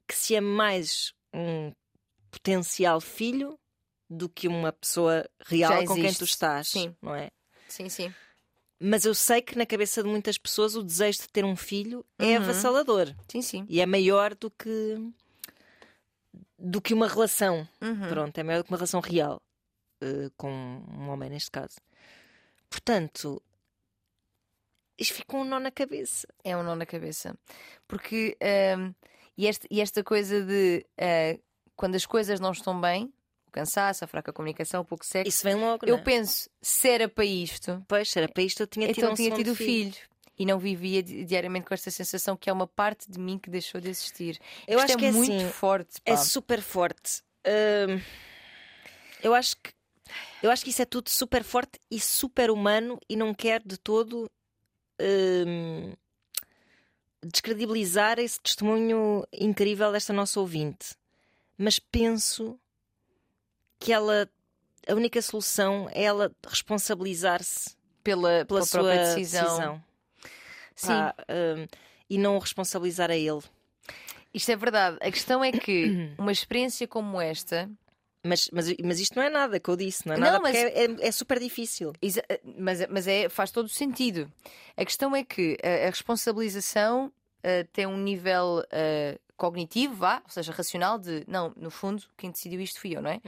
[0.06, 1.72] que se ame mais um
[2.30, 3.58] potencial filho
[4.08, 6.96] do que uma pessoa real com quem tu estás, Sim.
[7.02, 7.30] não é?
[7.68, 8.14] Sim, sim.
[8.80, 12.04] Mas eu sei que na cabeça de muitas pessoas o desejo de ter um filho
[12.18, 12.44] é Uhum.
[12.44, 13.66] avassalador Sim, sim.
[13.68, 14.96] e é maior do que
[16.58, 17.66] do que uma relação.
[17.80, 18.08] Uhum.
[18.08, 19.40] Pronto, é maior do que uma relação real
[20.00, 21.76] eh, com um homem neste caso.
[22.70, 23.42] Portanto,
[24.98, 26.26] isto ficou um nó na cabeça.
[26.44, 27.36] É um nó na cabeça.
[27.86, 28.92] Porque ahm,
[29.36, 31.38] e, este- e esta coisa de ah,
[31.76, 33.12] quando as coisas não estão bem,
[33.48, 35.84] o cansaço, a fraca comunicação, o pouco sexo, Isso vem logo.
[35.86, 36.04] eu não é?
[36.04, 39.14] penso, se era para isto, Pois, se era para isto, eu tinha tido então um
[39.14, 39.94] tinha tido o filho.
[40.38, 43.50] E não vivia di- diariamente com esta sensação que é uma parte de mim que
[43.50, 44.38] deixou de existir.
[44.68, 46.00] Eu Isto acho é que é muito assim, forte.
[46.00, 46.12] Pá.
[46.12, 47.22] É super forte.
[47.44, 48.00] Hum,
[49.22, 49.72] eu acho que
[50.42, 53.76] eu acho que isso é tudo super forte e super humano e não quero de
[53.76, 54.30] todo
[55.00, 55.92] hum,
[57.24, 60.94] descredibilizar esse testemunho incrível desta nossa ouvinte.
[61.56, 62.58] Mas penso
[63.78, 64.28] que ela
[64.86, 69.44] a única solução é ela responsabilizar-se pela, pela pela sua própria decisão.
[69.44, 69.84] decisão.
[70.74, 70.92] Sim,
[71.28, 71.66] hum,
[72.08, 73.42] e não o responsabilizar a ele.
[74.32, 74.96] isto é verdade.
[75.00, 77.68] A questão é que uma experiência como esta
[78.24, 80.56] Mas, mas, mas isto não é nada que eu disse, não é Não, nada mas-
[80.56, 81.92] porque é, é- é super difícil.
[82.00, 82.24] Exa-
[82.56, 84.30] Mas, mas é, faz todo o sentido.
[84.76, 87.12] A questão é que a, a responsabilização
[87.44, 92.30] ah, tem um nível ah, cognitivo, vá, ou seja, racional, de não, no fundo, quem
[92.30, 93.20] decidiu isto fui eu, não é?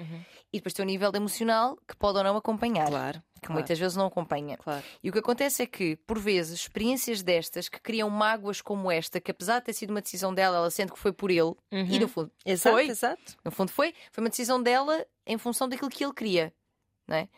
[0.53, 3.79] E depois tem um nível emocional que pode ou não acompanhar, Claro, que claro, muitas
[3.79, 4.59] vezes não acompanha.
[4.59, 4.83] claro.
[5.03, 9.21] E o que acontece é que, por vezes, experiências destas que criam mágoas como esta,
[9.21, 11.99] que apesar de ter sido uma decisão dela, ela sente que foi por ele, e
[11.99, 13.37] no fundo Exato, foi, exato.
[13.45, 16.53] no fundo foi, foi uma decisão dela em função daquilo que ele queria.
[17.07, 17.29] Não é?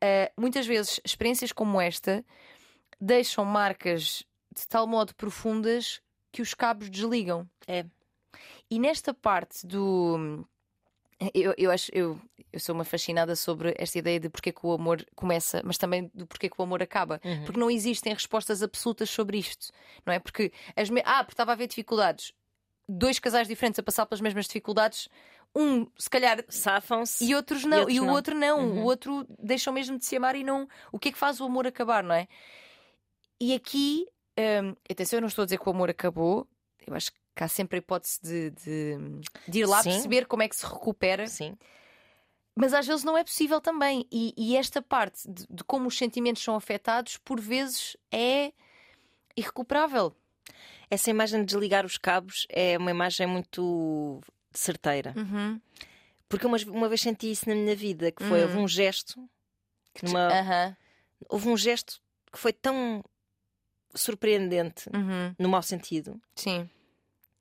[0.00, 2.24] Ah, muitas vezes experiências como esta
[3.00, 4.22] deixam marcas
[4.54, 6.00] de tal modo profundas
[6.30, 7.48] que os cabos desligam.
[7.66, 7.84] É.
[8.70, 10.46] E nesta parte do.
[11.34, 12.20] Eu, eu acho, eu,
[12.52, 15.76] eu sou uma fascinada sobre esta ideia de porque é que o amor começa, mas
[15.76, 17.20] também do porquê que o amor acaba.
[17.24, 17.44] Uhum.
[17.44, 19.72] Porque não existem respostas absolutas sobre isto,
[20.06, 20.20] não é?
[20.20, 21.02] Porque as me...
[21.04, 22.32] ah, porque estava a haver dificuldades.
[22.88, 25.08] Dois casais diferentes a passar pelas mesmas dificuldades,
[25.54, 27.24] um se calhar Safam-se.
[27.24, 28.12] e outros não, e, outros o não.
[28.14, 28.60] outro não.
[28.60, 28.82] Uhum.
[28.82, 30.68] O outro deixam mesmo de se amar e não.
[30.92, 32.28] O que é que faz o amor acabar, não é?
[33.40, 34.06] E aqui,
[34.38, 36.46] hum, atenção, eu não estou a dizer que o amor acabou,
[36.86, 38.96] eu acho que há sempre a hipótese de, de,
[39.46, 39.90] de ir lá Sim.
[39.90, 41.56] perceber como é que se recupera, Sim.
[42.54, 44.06] mas às vezes não é possível também.
[44.10, 48.52] E, e esta parte de, de como os sentimentos são afetados, por vezes é
[49.36, 50.14] irrecuperável.
[50.90, 54.20] Essa imagem de desligar os cabos é uma imagem muito
[54.52, 55.14] certeira.
[55.16, 55.60] Uhum.
[56.28, 58.44] Porque uma, uma vez senti isso na minha vida, que foi, Hum.
[58.44, 59.28] houve um gesto,
[60.02, 60.76] numa, Aham.
[61.28, 62.00] houve um gesto
[62.32, 63.02] que foi tão
[63.94, 65.34] surpreendente, Uhum.
[65.38, 66.68] no mau sentido, Sim.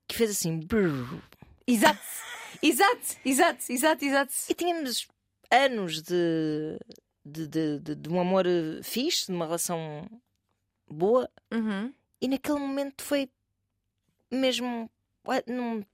[0.07, 0.59] Que fez assim.
[0.59, 1.19] brrr.
[1.65, 1.99] Exato,
[2.61, 4.33] exato, exato, exato, exato.
[4.49, 5.07] E tínhamos
[5.51, 6.79] anos de,
[7.25, 10.07] de, de, de- de um amor eh, fixe, de uma relação
[10.89, 11.93] boa, Uhum.
[12.21, 13.29] e naquele momento foi
[14.31, 14.89] mesmo.
[15.45, 15.85] Não,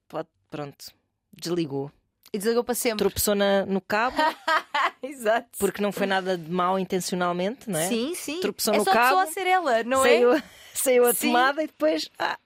[0.50, 0.92] pronto,
[1.36, 1.92] desligou.
[2.32, 3.00] E desligou para sempre.
[3.00, 4.16] Tropeçou na- no cabo,
[5.02, 5.50] Exato.
[5.60, 7.88] porque não foi nada de mal intencionalmente, não é?
[7.88, 8.40] Sim, sim.
[8.42, 10.10] Tropeçou é no só a pessoa cabo, a ser ela, não é?
[10.10, 10.30] saiu,
[10.74, 11.28] saiu a Sim.
[11.28, 12.10] tomada e depois.
[12.18, 12.38] Ah,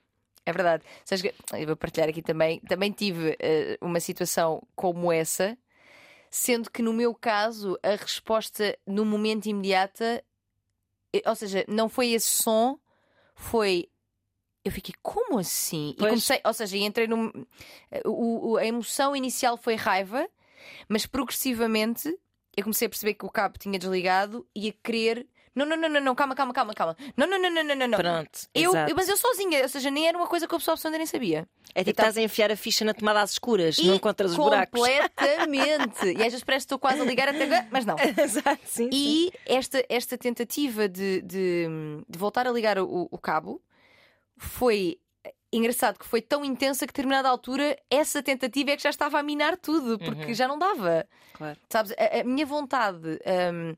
[0.48, 0.84] É verdade.
[1.04, 2.60] Sabes que- eu vou partilhar aqui também.
[2.62, 5.58] Também tive eh, uma situação como essa,
[6.32, 10.24] sendo que no meu caso a resposta no momento imediata,
[11.14, 12.80] eh, ou seja, não foi esse som,
[13.36, 13.90] foi.
[14.64, 15.92] Eu fiquei, como assim?
[15.98, 17.30] E comecei, ou seja, entrei num.
[18.06, 20.28] O, o- a emoção inicial foi raiva,
[20.88, 22.08] mas progressivamente
[22.56, 25.28] eu comecei a perceber que o cabo tinha desligado e a querer.
[25.58, 26.96] Não, não, não, não, não, calma, calma, calma, calma.
[27.18, 28.40] Não, não, não, não, não, não, pronto.
[28.54, 28.92] Eu, exato.
[28.92, 31.08] eu- mas eu sozinha, ou seja, nem era uma coisa que a pessoa absolutamente nem
[31.08, 31.48] sabia.
[31.74, 34.38] É tipo, tava- estás a enfiar a ficha na tomada às escuras, não encontras os
[34.38, 34.80] buracos.
[34.80, 36.06] Completamente.
[36.14, 37.96] e às vezes parece que estou quase a ligar até agora, mas não.
[38.24, 38.84] Exato, sim.
[38.84, 38.90] sim.
[38.92, 41.66] E esta, esta tentativa de, de,
[42.08, 43.62] de voltar a ligar o, o cabo
[44.38, 45.00] foi
[45.52, 49.18] engraçado que foi tão intensa que a determinada altura essa tentativa é que já estava
[49.20, 50.34] a minar tudo, porque Uhum.
[50.34, 51.08] já não dava.
[51.34, 51.58] Claro.
[51.70, 53.20] Sabes, a, a minha vontade
[53.54, 53.76] hum,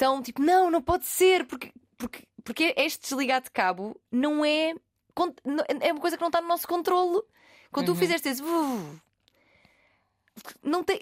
[0.00, 4.74] tão tipo, não, não pode ser, porque, porque, porque este desligar de cabo não é.
[5.44, 7.22] não- É uma coisa que não está no nosso controlo.
[7.70, 7.94] Quando Uhum.
[7.94, 8.42] tu fizeste esse.
[10.62, 11.00] Não tem.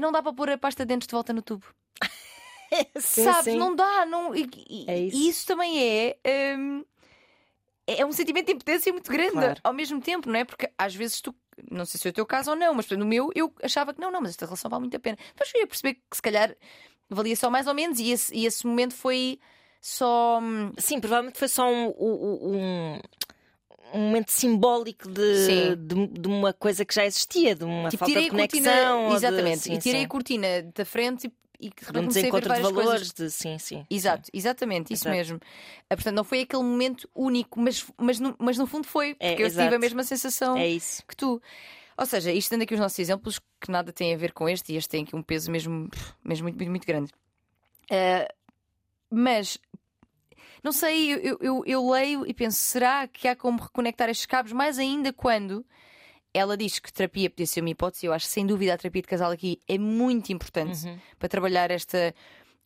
[0.00, 1.66] não dá para pôr a pasta de dentes de volta no tubo.
[3.00, 3.52] Sim, Sabes?
[3.52, 3.58] sim.
[3.58, 4.06] Não dá.
[4.06, 4.48] Não, e,
[4.86, 5.16] É isso.
[5.16, 6.16] e isso também é.
[6.56, 6.84] hum,
[7.86, 9.60] é um sentimento de impotência muito grande Claro.
[9.64, 10.44] ao mesmo tempo, não é?
[10.44, 11.34] Porque às vezes tu.
[11.70, 14.00] Não sei se é o teu caso ou não, mas no meu eu achava que
[14.00, 15.18] não, não, mas esta relação vale muito a pena.
[15.34, 16.56] Depois fui a perceber que se calhar
[17.10, 19.38] valia só mais ou menos e esse, e esse momento foi
[19.80, 20.38] só.
[20.42, 23.00] hum, Sim, provavelmente foi só um, um, um-
[23.92, 25.76] momento simbólico de, Sim.
[25.76, 28.70] de, de uma coisa que já existia, de uma Tipo, falta de a cortina.
[28.70, 29.02] conexão.
[29.04, 29.58] ou de- Exatamente.
[29.60, 30.06] sim, e tirei sim.
[30.06, 32.88] a cortina da frente e, e de de repente um desencontro de valores.
[32.90, 33.12] coisas.
[33.12, 33.84] De, sim, sim.
[33.90, 35.16] Exato, exatamente, isso Exato.
[35.16, 35.40] mesmo.
[35.90, 39.24] Ah, portanto, não foi aquele momento único, mas, mas, no, mas no fundo foi, porque
[39.26, 39.74] É, eu tive exato.
[39.74, 41.02] a mesma sensação É isso.
[41.06, 41.42] que tu.
[42.00, 44.72] Ou seja, isto dando aqui os nossos exemplos que nada têm a ver com este,
[44.72, 45.86] e este tem aqui um peso mesmo,
[46.24, 47.12] mesmo muito, muito, muito grande.
[47.90, 48.26] Ah,
[49.10, 49.58] mas
[50.64, 54.52] não sei, eu, eu, eu leio e penso: será que há como reconectar estes cabos?
[54.52, 55.64] Mais ainda quando
[56.32, 59.02] ela diz que terapia podia ser uma hipótese, eu acho que sem dúvida a terapia
[59.02, 60.98] de casal aqui é muito importante Uhum.
[61.18, 62.14] para trabalhar esta.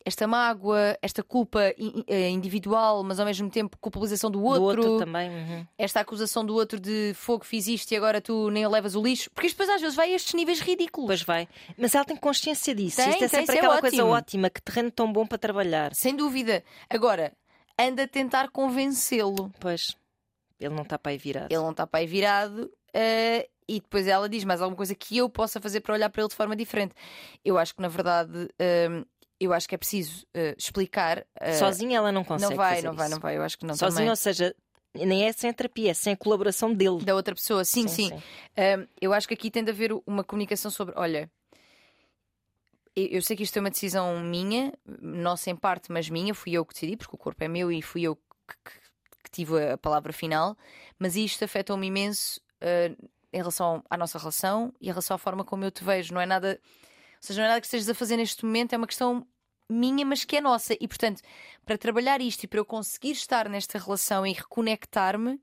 [0.07, 1.73] Esta mágoa, esta culpa
[2.07, 5.29] eh, individual, mas ao mesmo tempo culpabilização do outro, Do outro também.
[5.31, 5.65] uhum.
[5.79, 9.31] esta acusação do outro de fogo fiz isto e agora tu nem levas o lixo,
[9.31, 11.07] porque isto depois às vezes vai a estes níveis ridículos.
[11.07, 11.47] Pois vai.
[11.75, 12.97] Mas ela tem consciência disso.
[12.97, 14.11] Tem, Isto é tem, sempre é aquela coisa ótimo.
[14.15, 15.95] ótima, que terreno tão bom para trabalhar.
[15.95, 16.63] Sem dúvida.
[16.87, 17.33] Agora,
[17.79, 19.51] anda a tentar convencê-lo.
[19.59, 19.95] Pois,
[20.59, 21.51] ele não está para aí virado.
[21.51, 22.71] Ele não está para aí virado.
[22.93, 26.21] eh, e depois ela diz mais alguma coisa que eu possa fazer para olhar para
[26.21, 26.93] ele de forma diferente.
[27.43, 29.03] Eu acho que, na verdade, eh,
[29.39, 31.25] eu acho que é preciso eh, explicar.
[31.39, 32.51] eh, Sozinha ela não consegue.
[32.51, 33.15] não vai, não vai, isso.
[33.15, 33.37] não vai.
[33.37, 34.09] Eu acho que não Sozinha, também.
[34.09, 34.55] ou seja,
[34.93, 37.03] nem é sem a terapia, é sem a colaboração dele.
[37.03, 38.11] Da outra pessoa, sim, sim.
[38.13, 41.29] Um, eu acho que aqui tem de haver uma comunicação sobre, olha,
[42.95, 44.71] eu, sei que isto é uma decisão minha,
[45.01, 47.81] nossa em parte, mas minha, fui eu que decidi, porque o corpo é meu e
[47.81, 48.21] fui eu que,
[48.63, 48.79] que-
[49.25, 50.55] que tive a palavra final,
[50.97, 55.43] mas isto afetou-me imenso uh, em relação à nossa relação e em relação à forma
[55.43, 56.13] como eu te vejo.
[56.13, 56.57] Não é nada,
[57.25, 59.27] seja, não é nada que estejas a fazer neste momento, é uma questão
[59.69, 60.75] minha, mas que é nossa.
[60.79, 61.21] E portanto,
[61.65, 65.39] para trabalhar isto e para eu conseguir estar nesta relação e reconectar-me,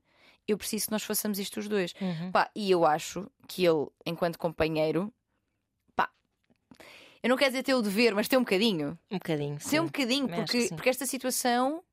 [0.47, 1.93] eu preciso que nós façamos isto os dois.
[2.01, 2.31] Uhum.
[2.31, 5.13] Pá, e eu acho que ele, enquanto companheiro,
[5.95, 6.09] pá,
[7.21, 8.97] eu não quero dizer ter o dever, mas tem um bocadinho.
[9.09, 9.55] Um bocadinho.
[9.55, 9.81] Um sim.
[9.81, 11.83] bocadinho, Também acho porque, porque esta situação.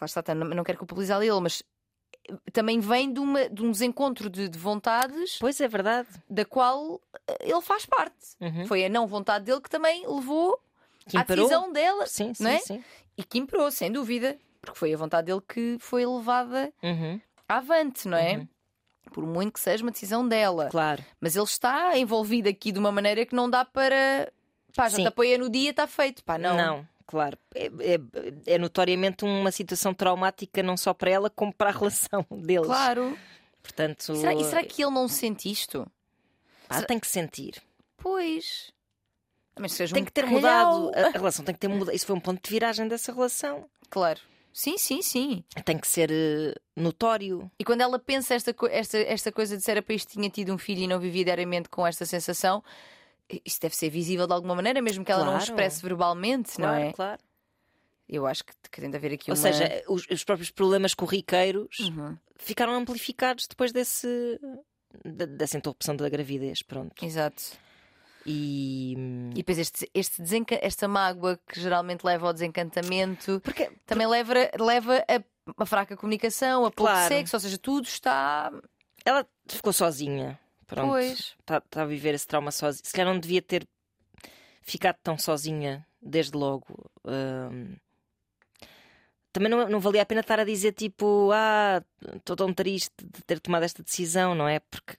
[0.00, 1.62] Lá está, tá, não, não quero culpabilizar ele, mas
[2.52, 6.08] também vem de, uma, de um desencontro de, de vontades Pois é verdade.
[6.28, 8.14] da qual eh, ele faz parte.
[8.40, 8.66] Uhum.
[8.66, 10.58] Foi a não vontade dele que também levou
[11.06, 12.58] Que à decisão dela Sim, sim, não é?
[12.58, 12.82] sim.
[13.18, 17.20] e que imperou, sem dúvida, porque foi a vontade dele que foi levada Uhum.
[17.48, 18.38] avante, não é?
[18.38, 18.48] Uhum.
[19.12, 20.68] Por muito que seja uma decisão dela.
[20.70, 21.04] Claro.
[21.20, 24.32] Mas ele está envolvido aqui de uma maneira que não dá para.
[24.74, 25.02] Pá, já Sim.
[25.02, 26.24] te apoia no dia, está feito.
[26.24, 26.84] Pá, não.
[27.06, 27.38] Claro.
[27.54, 32.26] É, é- é notoriamente uma situação traumática não só para ela, como para a relação
[32.42, 32.66] deles.
[32.66, 33.18] Claro.
[33.62, 35.86] Portanto, Será, e será que ele não sente isto?
[36.68, 37.62] pá, tem que sentir.
[37.96, 38.72] Pois.
[39.58, 40.90] Mas Tem um que ter mudado.
[40.94, 41.94] A a relação tem que ter mudado.
[41.94, 43.68] Isso foi um ponto de viragem dessa relação.
[43.88, 44.20] Claro.
[44.52, 45.42] Sim, sim, sim.
[45.64, 47.50] Tem que ser eh, notório.
[47.58, 50.58] E quando ela pensa esta, esta, esta coisa de ser a país tinha tido um
[50.58, 52.62] filho e não vivia diariamente com esta sensação,
[53.44, 55.44] isso deve ser visível de alguma maneira, mesmo que ela não o Claro.
[55.50, 56.92] expresse verbalmente, Claro, não é?
[56.92, 57.22] claro.
[58.08, 59.42] Eu acho que, que tem de haver aqui Ou uma.
[59.42, 62.16] seja, os, os próprios problemas corriqueiros Uhum.
[62.36, 64.38] ficaram amplificados depois desse
[65.04, 67.04] de- dessa interrupção da gravidez, pronto.
[67.04, 67.42] Exato.
[68.26, 68.94] E
[69.32, 74.34] E depois este, este desenca- esta mágoa que geralmente leva ao desencantamento porque também leva,
[74.58, 75.22] leva a
[75.56, 77.08] uma fraca comunicação, a pouco Claro.
[77.08, 78.50] sexo, ou seja, tudo está.
[79.04, 80.38] ela ficou sozinha.
[80.74, 80.90] Pronto.
[80.90, 81.34] Pois.
[81.40, 82.84] Está tá a viver esse trauma sozinha.
[82.84, 83.66] Se calhar não devia ter
[84.62, 86.90] ficado tão sozinha desde logo.
[87.06, 87.76] Hum,
[89.32, 91.82] Também não, não valia a pena estar a dizer tipo, ah,
[92.16, 94.60] estou tão triste de ter tomado esta decisão, não é?
[94.60, 94.96] Porque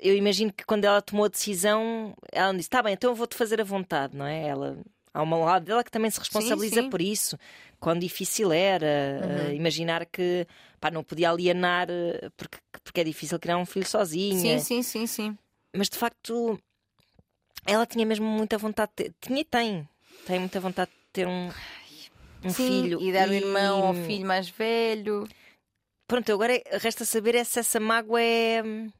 [0.00, 3.14] eu imagino que quando ela tomou a decisão, ela não disse, tá bem, então eu
[3.14, 4.46] vou-te fazer a vontade, não é?
[4.46, 4.78] Ela,
[5.16, 6.90] há uma lado dela que também se responsabiliza sim.
[6.90, 7.38] por isso.
[7.80, 8.86] Quão difícil era
[9.22, 9.38] Uhum.
[9.50, 10.46] eh, imaginar que
[10.80, 14.58] pá, não podia alienar eh, porque, porque é difícil criar um filho sozinha.
[14.58, 15.38] Sim, sim, sim, sim.
[15.74, 16.58] Mas de facto,
[17.66, 19.14] ela tinha mesmo muita vontade de ter.
[19.20, 19.88] Tinha e tem.
[20.26, 21.48] Tem muita vontade de ter um,
[22.44, 23.00] um Sim, filho.
[23.00, 25.26] E dar o irmão ao filho mais velho.
[26.06, 28.62] Pronto, agora resta saber é se essa mágoa é.
[28.62, 28.90] hum,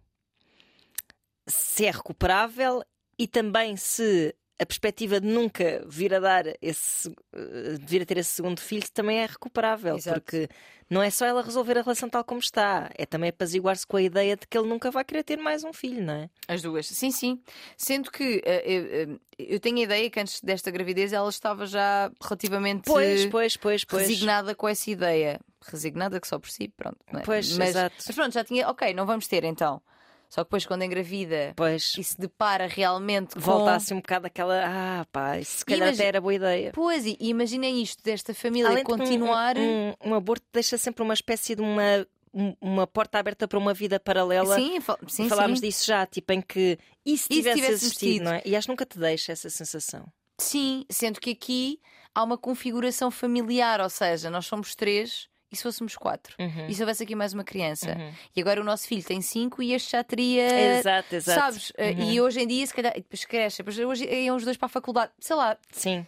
[1.47, 2.83] se é recuperável
[3.19, 7.09] e também se a perspectiva de nunca vir a dar esse.
[7.35, 9.97] eh, vir a ter esse segundo filho também é recuperável.
[9.97, 10.21] Exato.
[10.21, 10.49] Porque
[10.89, 14.03] não é só ela resolver a relação tal como está, é também apaziguar-se com a
[14.03, 16.31] ideia de que ele nunca vai querer ter mais um filho, não é?
[16.49, 17.41] As duas, sim, sim.
[17.77, 22.11] Sendo que eh, eu, eu tenho a ideia que antes desta gravidez ela estava já
[22.23, 24.09] relativamente Pois, pois, pois, pois.
[24.09, 25.41] resignada com essa ideia.
[25.69, 26.99] Resignada que só por si, pronto.
[27.09, 27.21] é?
[27.21, 27.97] Pois, mas, exato.
[28.07, 29.83] mas pronto, já tinha, ok, não vamos ter então.
[30.29, 31.93] Só que depois, quando engravida Pois.
[31.97, 33.41] e se depara realmente com.
[33.41, 34.63] Volta assim um bocado aquela.
[34.67, 36.73] Ah, pá, isso se calhar até era boa ideia.
[36.75, 39.57] Pois, e imaginem isto desta família Além um- continuar.
[39.57, 43.59] Um, um, um aborto deixa sempre uma espécie de uma, um- uma porta aberta para
[43.59, 44.57] uma vida paralela.
[44.57, 45.67] Sim, sim, Falámos sim.
[45.67, 48.25] disso já, tipo, em que se se tivesse, tivesse existido, existido?
[48.25, 48.43] não é?
[48.45, 50.07] E acho que nunca te deixa essa sensação.
[50.39, 51.81] Sim, sendo que aqui
[52.15, 56.37] há uma configuração familiar, ou seja, nós somos três e se fôssemos quatro?
[56.39, 56.67] Uhum.
[56.69, 57.97] E se houvesse aqui mais uma criança?
[57.97, 58.13] Uhum.
[58.37, 60.79] E agora o nosso filho tem cinco e este já teria.
[60.79, 61.41] Exato, exato.
[61.41, 61.73] Sabes?
[61.77, 62.11] Eh, Uhum.
[62.11, 64.69] E hoje em dia, se calhar, depois cresce, depois hoje iam os dois para a
[64.69, 66.07] faculdade, sei lá, Sim,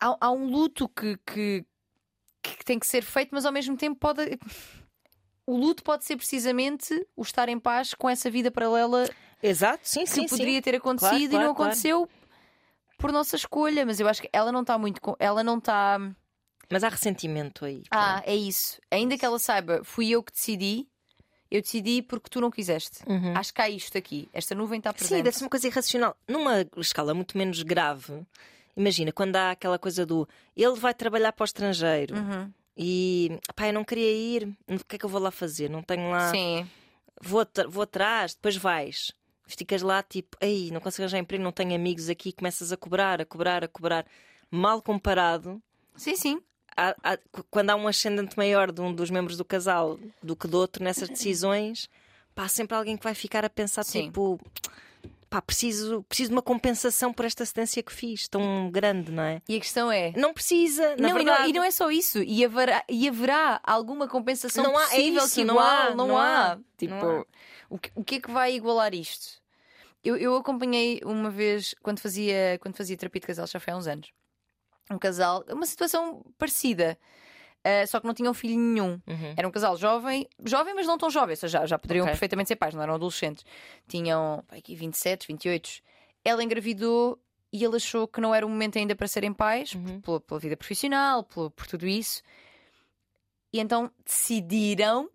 [0.00, 1.64] há, há um luto que, que,
[2.42, 4.38] que tem que ser feito, mas ao mesmo tempo pode.
[5.46, 9.08] O luto pode ser precisamente o estar em paz com essa vida paralela
[9.42, 10.26] exato, sim, que sim.
[10.26, 10.62] poderia sim.
[10.62, 11.70] ter acontecido Claro, e claro, não claro.
[11.70, 12.08] aconteceu
[12.98, 13.86] por nossa escolha.
[13.86, 15.00] Mas eu acho que ela não está muito.
[15.18, 15.98] Ela não está.
[16.70, 17.82] Mas há ressentimento aí.
[17.90, 18.80] Ah, é isso.
[18.90, 20.86] Ainda que ela saiba, fui eu que decidi.
[21.50, 22.98] Eu decidi porque tu não quiseste.
[23.06, 23.34] Uhum.
[23.34, 24.28] Acho que há isto aqui.
[24.34, 25.16] Esta nuvem está presente.
[25.18, 26.14] Sim, deve ser uma coisa irracional.
[26.28, 28.22] Numa escala muito menos grave,
[28.76, 32.52] imagina, quando há aquela coisa do ele vai trabalhar para o estrangeiro Uhum.
[32.76, 35.70] e pá, eu não queria ir, o que é que eu vou lá fazer?
[35.70, 36.30] Não tenho lá.
[36.30, 36.68] Sim.
[37.22, 39.10] Vou, vou atrás, depois vais.
[39.46, 43.22] Ficas lá tipo, ei, não consigo arranjar emprego, não tenho amigos aqui, começas a cobrar,
[43.22, 44.04] a cobrar, a cobrar.
[44.50, 45.62] Mal comparado,
[45.96, 46.42] Sim, sim.
[46.78, 50.36] Há- há- qu- quando há um ascendente maior de um dos membros do casal do
[50.36, 51.88] que do outro nessas decisões,
[52.34, 54.04] pá, há sempre alguém que vai ficar a pensar Sim.
[54.04, 54.38] tipo,
[55.28, 59.42] pá, preciso, preciso de uma compensação por esta cedência que fiz, tão grande, não é?
[59.48, 60.12] E a questão é.
[60.16, 61.40] Não precisa, não, e verdade.
[61.42, 62.22] não, e não é só isso.
[62.22, 65.66] E haverá, e haverá alguma compensação Não há- é possível isso, que não igual?
[65.68, 66.52] há, não, não há.
[66.52, 67.24] há, Tipo, não há.
[67.70, 69.36] O, que, o que é que vai igualar isto?
[70.02, 73.76] Eu, eu acompanhei uma vez, quando fazia, quando fazia terapia de casal, já foi há
[73.76, 74.08] uns anos,
[74.90, 76.98] um casal, uma situação parecida.
[77.64, 79.00] ah, só que não tinham filho nenhum.
[79.06, 79.34] Uhum.
[79.36, 82.12] Era um casal jovem, jovem, mas não tão jovem, ou seja, já, já poderiam Ok.
[82.12, 83.44] perfeitamente ser pais, não eram adolescentes.
[83.86, 85.82] Tinham aqui 27, 28.
[86.24, 87.18] Ela engravidou
[87.52, 90.00] e ele achou que não era o momento ainda para serem pais, Uhum.
[90.00, 92.22] pela, pela vida profissional, por, por tudo isso.
[93.52, 95.08] E então decidiram,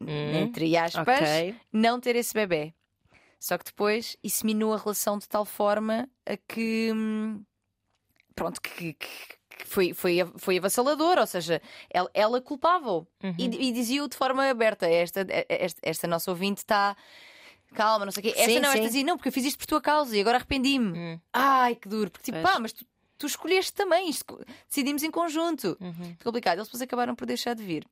[0.00, 1.56] Hum, entre aspas, ok.
[1.72, 2.74] não ter esse bebê.
[3.40, 6.90] Só que depois isso minou a relação de tal forma a que.
[6.94, 7.42] hum,
[8.36, 9.08] Pronto, que, que-
[9.64, 11.60] foi, foi, foi avassalador, ou seja,
[11.90, 13.34] ela, ela culpava-o Uhum.
[13.38, 16.94] e, e dizia-o de forma aberta: esta, esta, esta nossa ouvinte está.
[17.74, 18.30] Calma, não sei o quê.
[18.36, 18.86] Esta Sim, não, esta sim.
[18.86, 20.96] dizia: não, porque eu fiz isto por tua causa e agora arrependi-me.
[20.96, 22.10] Hum, Ai, que duro.
[22.10, 22.52] Porque tipo, Pois.
[22.54, 22.84] pá, mas tu,
[23.18, 25.76] tu escolheste também, isto, decidimos em conjunto.
[25.80, 26.14] uhum.
[26.22, 26.58] Complicado.
[26.58, 27.84] Eles depois acabaram por deixar de vir.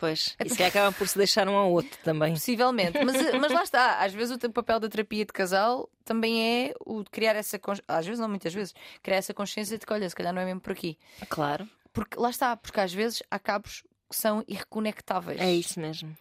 [0.00, 2.32] Pois, e se calhar acabam por se deixar um ao outro também.
[2.32, 2.98] Possivelmente.
[3.04, 3.98] Mas, mas lá está.
[4.00, 7.84] Às vezes o papel da terapia de casal também é o de criar essa consciência.
[7.86, 8.74] Às vezes, não muitas vezes.
[9.02, 10.96] Criar essa consciência de que, olha, se calhar não é mesmo por aqui.
[11.28, 12.56] Claro, Porque lá está.
[12.56, 15.38] Porque às vezes há cabos que são irreconectáveis.
[15.38, 16.16] é isso mesmo.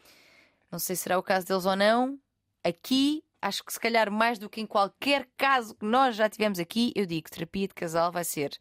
[0.69, 2.19] Não sei se será o caso deles ou não.
[2.63, 6.59] Aqui, acho que se calhar mais do que em qualquer caso que nós já tivemos
[6.59, 8.59] aqui, eu digo: terapia de casal vai ser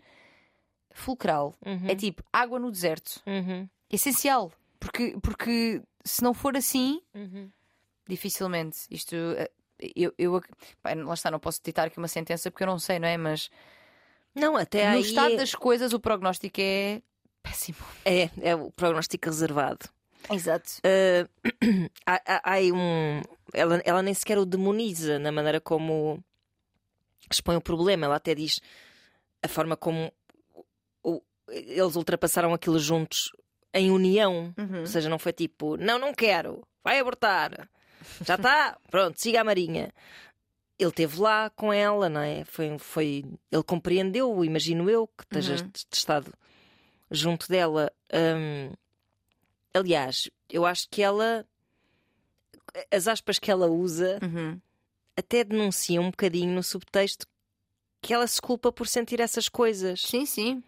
[0.92, 1.54] fulcral.
[1.66, 1.88] Uhum.
[1.88, 3.20] É tipo água no deserto.
[3.26, 3.68] Uhum.
[3.90, 4.52] Essencial.
[4.90, 7.50] Porque, porque se não for assim, Uhum.
[8.08, 8.78] dificilmente.
[8.90, 9.14] Isto.
[9.14, 9.50] eh,
[9.94, 10.40] Eu, eu,
[10.82, 13.16] pá, lá está, não posso ditar aqui uma sentença porque eu não sei, não é?
[13.16, 13.48] Mas
[14.34, 17.00] Não, até no aí estado é, das coisas, o prognóstico é
[17.42, 17.78] péssimo.
[18.04, 19.88] é, é o prognóstico reservado.
[20.30, 20.68] Exato.
[20.84, 21.28] Uh,
[22.04, 23.22] há, há- há um.
[23.52, 26.22] Ela, ela nem sequer o demoniza na maneira como
[27.30, 28.06] expõe o problema.
[28.06, 28.58] Ela até diz
[29.42, 30.12] a forma como
[31.04, 33.30] o- eles ultrapassaram aquilo juntos
[33.74, 34.54] em união.
[34.56, 34.80] Uhum.
[34.80, 37.68] Ou seja, não foi tipo, não, não quero, vai abortar.
[38.24, 39.92] Já está, pronto, siga a Marinha.
[40.78, 42.44] Ele esteve lá com ela, não é?
[42.44, 45.70] Foi, foi, ele compreendeu, imagino eu, que estejas Uhum.
[45.92, 46.32] estado
[47.10, 47.90] junto dela.
[48.12, 48.72] Hum,
[49.74, 51.44] aliás, eu acho que ela,
[52.92, 54.60] as aspas que ela usa, Uhum.
[55.16, 57.26] até denunciam um bocadinho no subtexto
[58.00, 60.00] que ela se culpa por sentir essas coisas.
[60.02, 60.62] Sim, sim.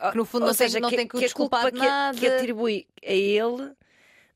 [0.00, 1.74] Ah, Que no fundo Ou não tem- seja, não tem que o a desculpar culpa
[1.76, 2.18] de que, nada.
[2.18, 3.72] que atribui a ele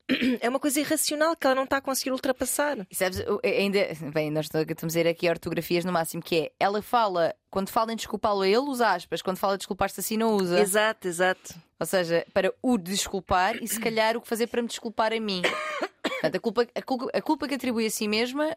[0.39, 2.77] é uma coisa irracional que ela não está a conseguir ultrapassar.
[2.91, 3.79] E sabes, o- ainda,
[4.13, 7.91] bem, nós estamos a ir aqui ortografias no máximo, que é ela fala, quando fala
[7.91, 10.59] em desculpá-lo a ele, usa aspas, quando fala de desculpar-se assim, não usa.
[10.59, 11.55] Exato, exato.
[11.79, 15.19] Ou seja, para o desculpar e se calhar o que fazer para me desculpar a
[15.19, 15.41] mim.
[16.03, 18.55] Portanto, a culpa, a culpa, a culpa que atribui a si mesma.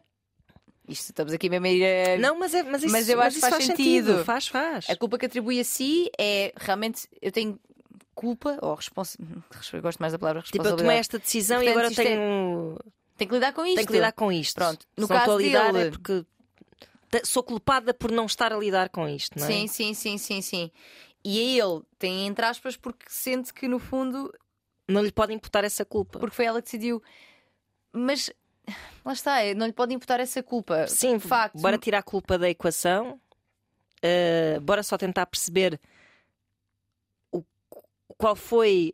[0.89, 2.17] Isto estamos aqui mesmo a ir a...
[2.17, 4.25] Não, mas, é, mas, isso, Mas eu acho que faz sentido.
[4.25, 4.89] Faz, faz.
[4.89, 7.07] A culpa que atribui a si é realmente.
[7.21, 7.59] Eu tenho
[8.15, 9.43] culpa, ou responsabilidade.
[9.81, 10.77] Gosto mais da palavra Tipo, eu responsabilidade.
[10.83, 12.79] tomei esta decisão e Portanto, agora isto é- tenho,
[13.17, 13.75] Tenho que lidar com isto.
[13.75, 14.55] tenho que lidar com isto.
[14.55, 16.25] Pronto, no Se caso lidar dele- é porque
[17.23, 19.51] sou culpada por não estar a lidar com isto, não é?
[19.51, 20.71] Sim, sim, sim, sim, sim.
[21.23, 24.33] E a ele tem entre aspas porque sente que no fundo
[24.87, 26.17] Não lhe podem imputar essa culpa.
[26.19, 27.01] porque foi ela que decidiu.
[27.93, 28.31] Mas
[29.03, 30.87] lá está, não lhe pode imputar essa culpa.
[30.87, 31.59] Sim, de facto.
[31.59, 33.19] bora tirar a culpa da equação,
[34.03, 35.79] uh, bora só tentar perceber
[37.31, 37.43] o,
[38.17, 38.93] qual foi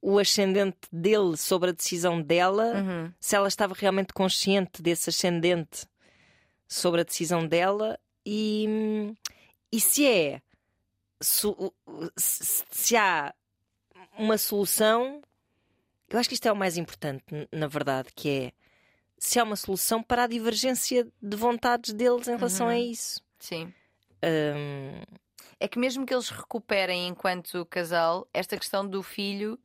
[0.00, 3.12] o ascendente dele sobre a decisão dela, Uhum.
[3.20, 5.86] se ela estava realmente consciente desse ascendente
[6.68, 9.12] sobre a decisão dela e,
[9.72, 10.40] e se é
[11.20, 11.46] se,
[12.70, 13.34] se há
[14.18, 15.22] uma solução.
[16.08, 18.52] Eu acho que isto é o mais importante, na verdade, que é
[19.24, 23.20] se há uma solução para a divergência de vontades deles em relação a isso.
[23.38, 23.72] Sim.
[24.24, 25.00] Hum,
[25.60, 29.56] É que mesmo que eles recuperem enquanto casal, esta questão do filho,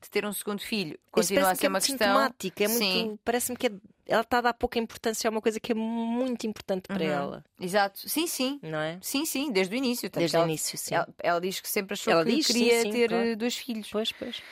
[0.00, 1.96] de ter um segundo filho, continua a ser que é uma questão.
[2.06, 3.04] sintomático, é Sim.
[3.06, 3.20] muito.
[3.24, 3.72] Parece-me que é-
[4.06, 7.10] ela está a dar pouca importância a uma coisa que é muito importante para Uhum.
[7.10, 8.06] ela, Exato.
[8.08, 8.60] Sim, sim.
[8.62, 8.98] não é?
[9.00, 10.10] Sim, sim, desde o início.
[10.10, 10.94] Tanto Desde que o ela, início, sim.
[10.94, 13.26] Ela, ela diz que sempre achou Ela que diz, sim, queria sim, ter claro.
[13.28, 13.88] eh, dois filhos.
[13.90, 14.42] Pois, pois.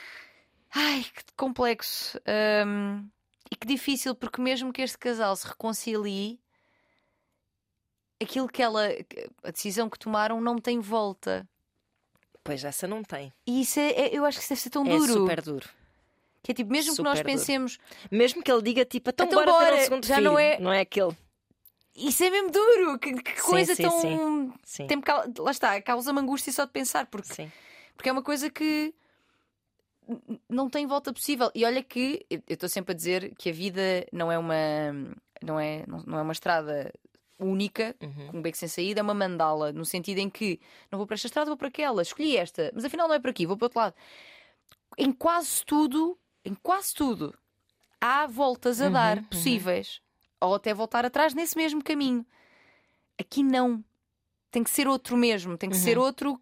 [0.75, 2.19] Ai, que complexo.
[2.67, 3.07] Hum,
[3.51, 6.41] e que difícil, porque mesmo que este casal se reconcilie,
[8.21, 8.89] aquilo que ela.
[9.43, 11.49] a decisão que tomaram não tem volta.
[12.43, 13.33] Pois essa não tem.
[13.47, 15.13] E isso é, é- eu acho que isso deve ser tão É duro.
[15.13, 15.69] super duro.
[16.43, 17.39] Que é tipo, mesmo que nós super duro.
[17.41, 17.79] pensemos,
[18.11, 20.31] Mesmo que ele diga tipo, então, Então bora, bora, segundo já filho.
[20.31, 21.17] não é- Não é aquele.
[21.97, 22.99] isso é mesmo duro.
[23.01, 24.55] Que, que Sim, coisa sim, tão.
[24.63, 24.87] sim.
[24.87, 25.03] Tem,
[25.39, 27.49] lá está, causa-me angústia só de pensar, porque.
[27.97, 28.95] Porque é uma coisa que
[30.49, 31.51] não tem volta possível.
[31.55, 34.55] E olha que eu estou sempre a dizer que a vida não é uma
[35.43, 36.93] não é, não, não é uma estrada
[37.39, 38.29] única, Uhum.
[38.29, 40.59] com um beco sem saída, é uma mandala, no sentido em que
[40.91, 43.31] não vou para esta estrada, vou para aquela, escolhi esta, mas afinal não é para
[43.31, 43.95] aqui, vou para o outro lado.
[44.97, 47.37] Em quase tudo, em quase tudo,
[48.01, 49.25] há voltas a Uhum, dar uhum.
[49.25, 50.01] possíveis.
[50.41, 52.25] Ou até voltar atrás nesse mesmo caminho.
[53.19, 53.85] Aqui não.
[54.51, 55.83] Tem que ser outro mesmo, tem que Uhum.
[55.83, 56.41] ser outro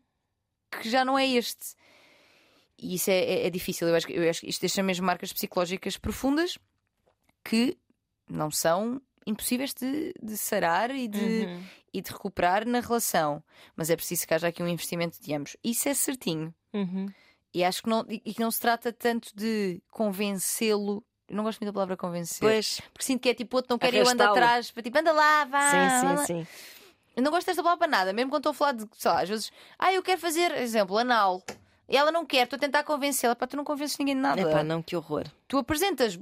[0.81, 1.75] que já não é este.
[2.79, 3.89] E isso é, é- é difícil.
[3.89, 6.59] Eu acho, que- eu acho que isto deixa mesmo marcas psicológicas profundas
[7.45, 7.77] que
[8.29, 11.62] não são impossíveis de, de sarar e de, Uhum.
[11.95, 13.43] e de recuperar na relação.
[13.77, 15.57] Mas é preciso que haja aqui um investimento de ambos.
[15.64, 16.55] Isso é certinho.
[16.72, 17.07] Uhum.
[17.55, 21.05] E acho que não, e que não se trata tanto de convencê-lo.
[21.29, 22.41] Eu não gosto muito da palavra convencer.
[22.41, 25.12] Pois, Porque sinto que é tipo, outro não quer eu ando atrás, para tipo, anda
[25.12, 25.70] lá, vá.
[25.70, 26.27] sim, sim, lá.
[26.27, 26.47] sim.
[27.16, 29.22] Eu não gosto desta palavra para nada, mesmo quando estou a falar de, sei lá,
[29.22, 31.43] às vezes, ah, eu quero fazer, exemplo, anal.
[31.89, 34.41] E ela não quer, estou a tentar convencê-la, pá, tu não convences ninguém de nada.
[34.41, 35.24] Epá, não, que horror.
[35.47, 36.18] Tu apresentas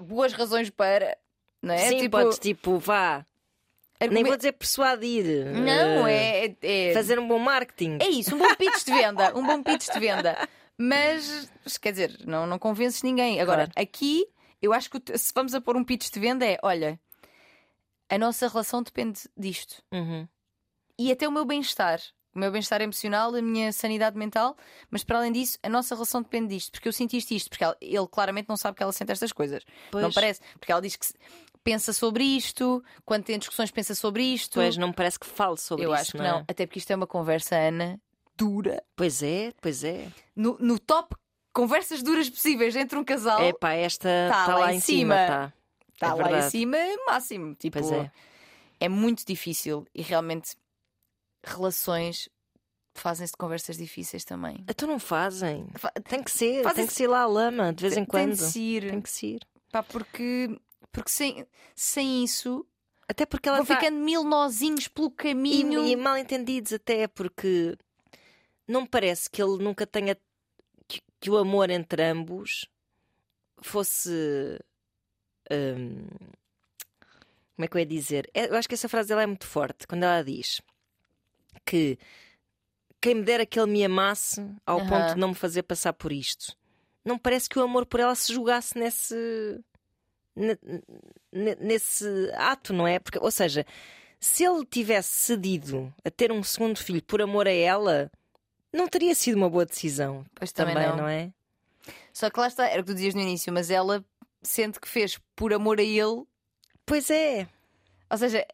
[0.00, 1.16] boas razões para,
[1.62, 1.78] não é?
[1.88, 3.24] Sim, tipo, podes tipo, vá.
[4.10, 5.46] Nem vou dizer persuadir.
[5.46, 7.98] Não, eh, é, é, Fazer um bom marketing.
[8.00, 10.36] é isso, um bom pitch de venda, um bom pitch de venda.
[10.76, 11.48] Mas,
[11.80, 13.40] quer dizer, não, não convences ninguém.
[13.40, 13.72] Agora, Claro.
[13.76, 14.26] aqui,
[14.60, 16.98] eu acho que se vamos a pôr um pitch de venda é, olha,
[18.10, 19.82] a nossa relação depende disto.
[19.92, 20.26] Uhum.
[20.98, 22.00] e até o meu bem-estar.
[22.34, 24.56] O meu bem-estar emocional, a minha sanidade mental,
[24.90, 27.62] mas para além disso, a nossa relação depende disto, porque eu sinto isto, isto, porque
[27.64, 29.62] ela- ele claramente não sabe que ela sente estas coisas.
[29.92, 30.14] Não Pois.
[30.14, 31.06] parece, porque ela diz que
[31.62, 34.54] pensa sobre isto, quando tem discussões, pensa sobre isto.
[34.54, 36.02] Pois não me parece que fale sobre eu isso.
[36.02, 36.24] acho que não.
[36.24, 36.38] não.
[36.40, 36.44] é?
[36.48, 38.00] Até porque isto é uma conversa, Ana,
[38.36, 38.82] dura.
[38.96, 40.08] Pois é, pois é.
[40.34, 41.14] No, no top
[41.52, 45.14] conversas duras possíveis entre um casal, Epá, esta Tá está lá lá em em cima.
[45.14, 45.26] cima.
[45.28, 45.52] tá.
[45.94, 46.50] está é lá em verdade.
[46.50, 46.76] cima,
[47.06, 47.54] máximo.
[47.54, 48.10] Tipo, Pois é.
[48.80, 50.56] é muito difícil e realmente
[51.44, 52.28] relações
[52.94, 54.64] fazem-se de conversas difíceis também.
[54.68, 55.66] Então não fazem.
[55.76, 58.36] Fa- Tem que ser, Fazem- tem que ser lá a lama, de vez em quando.
[58.36, 58.90] Tem de se ir.
[58.90, 59.40] Tem que ser.
[59.72, 60.56] Pá, porque,
[60.92, 62.64] porque sem, sem isso
[63.08, 63.76] Até porque ela vão tá...
[63.80, 65.84] ficando mil nozinhos pelo caminho.
[65.84, 67.76] E, e mal entendidos até, porque
[68.68, 70.16] não parece que ele nunca tenha
[70.86, 72.66] que, que o amor entre ambos
[73.60, 74.58] fosse
[75.50, 76.06] hum,
[77.56, 78.30] como é que eu ia dizer?
[78.34, 80.60] É, Eu acho que essa frase dela é muito forte quando ela diz
[81.64, 81.98] que
[83.00, 84.88] quem me dera que ele me amasse ao Aham.
[84.88, 86.56] ponto de não me fazer passar por isto.
[87.04, 89.14] Não parece que o amor por ela se julgasse nesse
[90.34, 90.58] ne-
[91.32, 92.98] ne- nesse ato, não é?
[92.98, 93.66] Porque, ou seja,
[94.18, 98.10] se ele tivesse cedido a ter um segundo filho por amor a ela,
[98.72, 100.24] não teria sido uma boa decisão.
[100.34, 100.96] Pois também, Também, não.
[100.98, 101.30] não é?
[102.12, 104.02] Só que lá está, era o que tu dizias no início, mas ela
[104.42, 106.24] sente que fez por amor a ele.
[106.86, 107.46] Pois é.
[108.10, 108.46] Ou seja,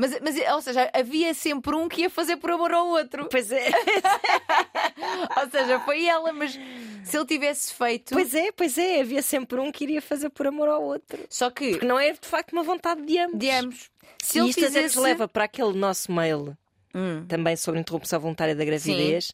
[0.00, 3.28] mas, mas ou seja, havia sempre um que ia fazer por amor ao outro.
[3.30, 3.70] Pois é.
[5.42, 6.58] Ou seja, foi ela, mas
[7.04, 8.12] se ele tivesse feito.
[8.12, 9.00] Pois é, pois é.
[9.00, 11.18] Havia sempre um que iria fazer por amor ao outro.
[11.28, 13.38] Só que, Porque não é de facto uma vontade de ambos.
[13.38, 13.90] de ambos,
[14.22, 14.96] se e ele isto até fizesse.
[14.96, 16.56] nos leva para aquele nosso mail
[16.94, 17.24] Hum.
[17.28, 19.30] também sobre interrupção voluntária da gravidez,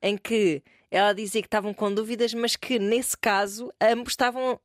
[0.00, 4.58] em que ela dizia que estavam com dúvidas, mas que nesse caso ambos estavam.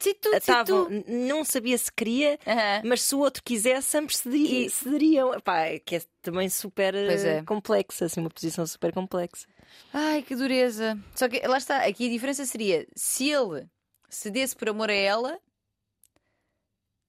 [0.00, 2.38] Se tu, se não sabia se queria,
[2.84, 5.34] mas se o outro quisesse, ambos cederi- cederiam.
[5.34, 7.42] Epá, é que é também super eh, é.
[7.44, 9.46] complexa, assim, uma posição super complexa.
[9.92, 10.98] Ai, que dureza.
[11.14, 13.66] Só que lá está, aqui a diferença seria se ele
[14.08, 15.38] cedesse por amor a ela,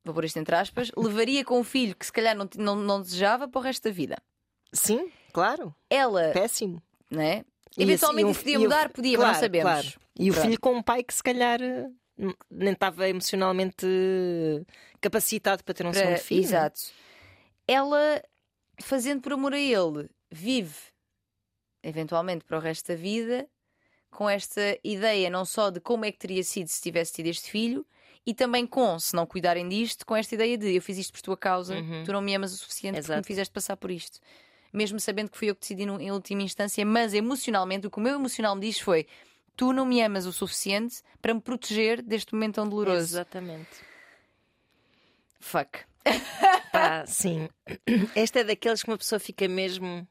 [0.04, 3.02] vou pôr isto entre aspas, levaria com um filho que se calhar não, não, não
[3.02, 4.18] desejava para o resto da vida.
[4.74, 5.74] Sim, claro.
[5.90, 6.82] Ela, Péssimo.
[7.10, 7.44] não é?
[7.78, 9.72] E Eventualmente assim, e o- podia o- mudar, podia, claro, mas não sabemos.
[9.72, 9.88] claro.
[10.20, 10.46] E o Pronto.
[10.46, 11.86] filho com um pai que se calhar eh,
[12.50, 13.86] nem estava emocionalmente
[15.02, 16.44] capacitado para ter um Para- segundo filho.
[16.44, 16.82] Exato.
[17.68, 18.22] Ela,
[18.82, 20.76] fazendo por amor a ele, vive
[21.84, 23.48] eventualmente para o resto da vida
[24.10, 27.52] com esta ideia não só de como é que teria sido se tivesse tido este
[27.52, 27.86] filho,
[28.26, 31.22] e também com, se não cuidarem disto, com esta ideia de eu fiz isto por
[31.22, 32.04] tua causa, Uhum.
[32.04, 33.28] tu não me amas o suficiente porque me Exato.
[33.28, 34.20] fizeste passar por isto.
[34.74, 37.98] Mesmo sabendo que fui eu que decidi no- em última instância, mas emocionalmente, o que
[38.00, 39.08] o meu emocional me diz foi:
[39.58, 43.00] tu não me amas o suficiente para me proteger deste momento tão doloroso.
[43.00, 43.70] Exatamente.
[45.40, 45.80] Fuck.
[46.72, 47.50] Pá, sim.
[48.16, 50.08] Esta é daqueles que uma pessoa fica mesmo.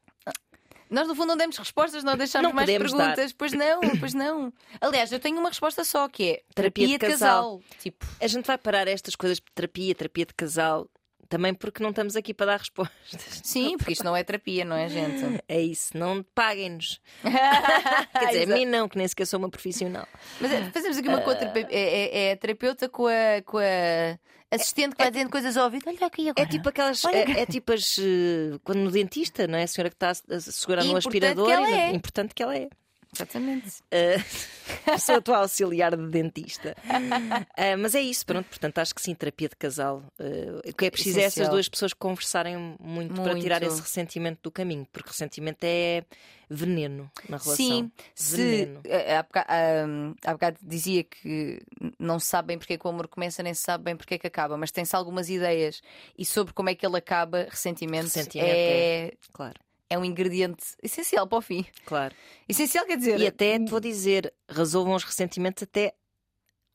[0.89, 3.33] Nós, no fundo, não demos respostas, nós deixámos Não mais perguntas.
[3.33, 4.53] Pois não, pois não.
[4.79, 7.61] Aliás, eu tenho uma resposta só que é Terapia de casal.
[7.79, 10.89] Tipo, A gente vai parar estas coisas de terapia, terapia de casal,
[11.27, 13.41] também porque não estamos aqui para dar respostas.
[13.43, 15.41] sim, porque isto não é terapia, não é, gente?
[15.47, 16.99] É isso, não paguem-nos.
[17.21, 20.07] Quer dizer, a mim não, que nem sequer sou uma profissional.
[20.39, 21.51] Mas é, fazemos aqui uma contra.
[21.55, 24.17] É, é, é a terapeuta com a, com a
[24.51, 25.83] assistente que vai dizendo coisas ao ouvido.
[25.87, 26.47] Olha aqui agora.
[26.47, 27.03] É tipo aquelas.
[27.05, 27.97] É, é tipo as.
[27.99, 29.63] eh, Quando no dentista, não é?
[29.63, 31.45] A senhora que está a segurar no aspirador.
[31.47, 31.91] que ela é.
[31.91, 32.69] Importante que ela é.
[33.13, 33.81] Exatamente.
[33.93, 36.75] Uh, sou a tua auxiliar de dentista.
[36.85, 38.47] Uh, mas é isso, pronto.
[38.47, 40.03] Portanto, acho que sim, terapia de casal.
[40.19, 43.41] Uh, o que é preciso é essas duas pessoas conversarem muito, para Muito.
[43.41, 46.03] tirar esse ressentimento do caminho, porque ressentimento é
[46.49, 47.55] veneno na relação.
[47.55, 48.81] Sim, se Veneno.
[48.85, 49.47] eh, há bocado,
[50.25, 51.59] há bocado dizia que
[51.99, 54.13] não se sabe bem porque é que o amor começa, nem se sabe bem porque
[54.13, 55.81] é que acaba, mas tem-se algumas ideias
[56.17, 59.59] e sobre como é que ele acaba, ressentimento, Ressentimento é, Claro,
[59.89, 61.65] é um ingrediente essencial para o fim.
[61.85, 62.13] claro.
[62.47, 63.19] Essencial quer dizer.
[63.19, 65.93] E até te vou dizer, resolvam os ressentimentos até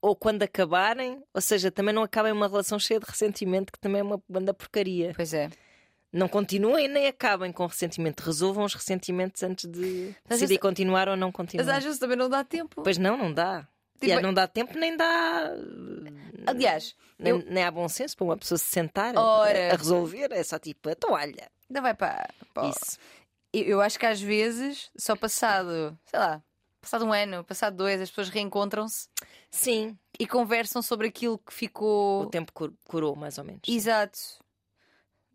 [0.00, 4.00] ou quando acabarem, ou seja, também não acabem uma relação cheia de ressentimento, que também
[4.00, 5.12] é uma banda porcaria.
[5.14, 5.48] Pois é.
[6.12, 8.20] Não continuem nem acabem com ressentimento.
[8.22, 11.76] Resolvam os ressentimentos antes de Mas decidir continuar ou não Mas continuar.
[11.76, 12.82] às vezes também não dá tempo.
[12.82, 13.60] Pois não, não dá.
[13.94, 15.52] Tipo, Yeah, não dá tempo nem dá.
[16.46, 19.72] Aliás, Nem, eu- nem há bom senso para uma pessoa se sentar Ora.
[19.72, 20.32] a resolver.
[20.32, 21.48] É só tipo, a toalha.
[21.72, 22.28] Ainda vai para.
[22.52, 22.98] para- Isso.
[23.52, 26.42] Eu, eu acho que às vezes, só passado, sei lá,
[26.80, 29.08] passado um ano, passado dois, as pessoas reencontram-se
[29.50, 32.22] Sim, e conversam sobre aquilo que ficou.
[32.22, 33.62] o tempo cur- curou, mais ou menos.
[33.68, 34.18] Exato.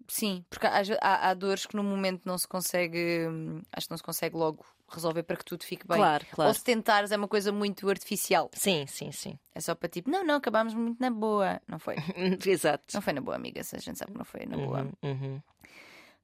[0.10, 3.28] Sim, porque ve- há, há dores que no momento não se consegue.
[3.28, 5.98] hum, Acho que não se consegue logo resolver para que tudo fique bem.
[5.98, 6.48] Claro, claro.
[6.48, 8.50] Ou se tentares é uma coisa muito artificial.
[8.54, 9.38] Sim, sim, sim.
[9.54, 11.62] É só para tipo, não, não, acabámos muito na boa.
[11.68, 11.96] Não foi.
[12.48, 12.86] Exato.
[12.94, 13.62] Não foi na boa, amiga.
[13.66, 14.84] Se a gente sabe que não foi na boa.
[15.04, 15.42] Uhum, uhum.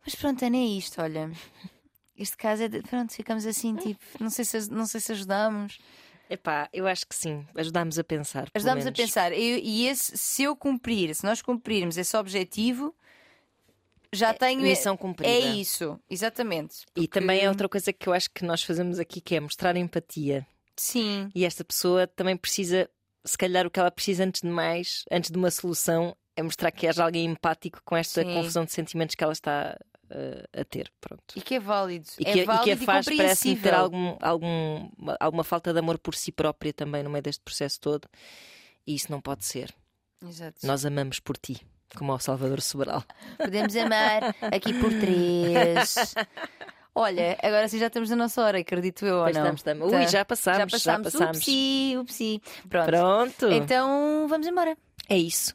[0.06, 1.32] Mas pronto, Ana, é isto, olha.
[2.18, 2.82] Este caso é de...
[2.84, 5.80] Pronto, ficamos assim, tipo, não sei se, não sei se ajudamos.
[6.30, 7.46] Epá, eu acho que sim.
[7.56, 8.44] Ajudámos a pensar.
[8.50, 9.32] pelo Ajudamos a pensar.
[9.32, 12.94] Eu- e esse, se eu cumprir, se nós cumprirmos esse objetivo,
[14.12, 14.62] já tenho.
[14.62, 15.32] Missão cumprida.
[15.32, 16.82] É isso, exatamente.
[16.96, 19.40] E Porque- também é outra coisa que eu acho que nós fazemos aqui, que é
[19.40, 20.46] mostrar empatia.
[20.76, 22.90] Sim, E esta pessoa também precisa,
[23.24, 26.72] se calhar, o que ela precisa antes de mais, antes de uma solução, é mostrar
[26.72, 28.34] que haja alguém empático com esta Sim.
[28.34, 29.78] confusão de sentimentos que ela está
[30.14, 30.92] uh, a ter.
[31.02, 31.24] Pronto.
[31.36, 32.08] e que é válido.
[32.20, 34.90] E é que, e válido que e, a faz, parece-me ter algum, algum,
[35.20, 38.08] alguma falta de amor por si própria também no meio deste processo todo.
[38.86, 39.74] E isso não pode ser.
[40.26, 40.66] Exato.
[40.66, 41.62] Nós amamos por ti,
[41.98, 43.04] como ao Salvador Sobral.
[43.38, 46.14] Podemos amar aqui por três.
[46.96, 49.42] Olha, agora sim já estamos na nossa hora, acredito eu ou Pois não?
[49.56, 49.92] estamos, estamos.
[49.92, 49.98] Tá.
[49.98, 51.08] Ui, já passámos, Já passámos.
[51.08, 51.38] já passámos.
[51.40, 52.42] Upsi, upsi.
[52.70, 52.86] Pronto.
[52.86, 53.52] Pronto.
[53.52, 54.78] Então vamos embora.
[55.10, 55.52] É isso.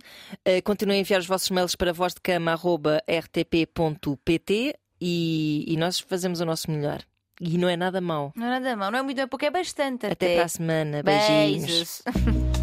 [0.46, 6.70] Uh, continuem a enviar os vossos mails para vozdecama.rtp.pt e, e nós fazemos o nosso
[6.70, 7.02] melhor.
[7.40, 8.32] E não é nada mau.
[8.34, 10.34] Não é nada mal, não é muito, é pouco, é bastante Até, até.
[10.36, 11.02] para a semana.
[11.02, 12.02] Beijinhos.
[12.04, 12.48] Beijos.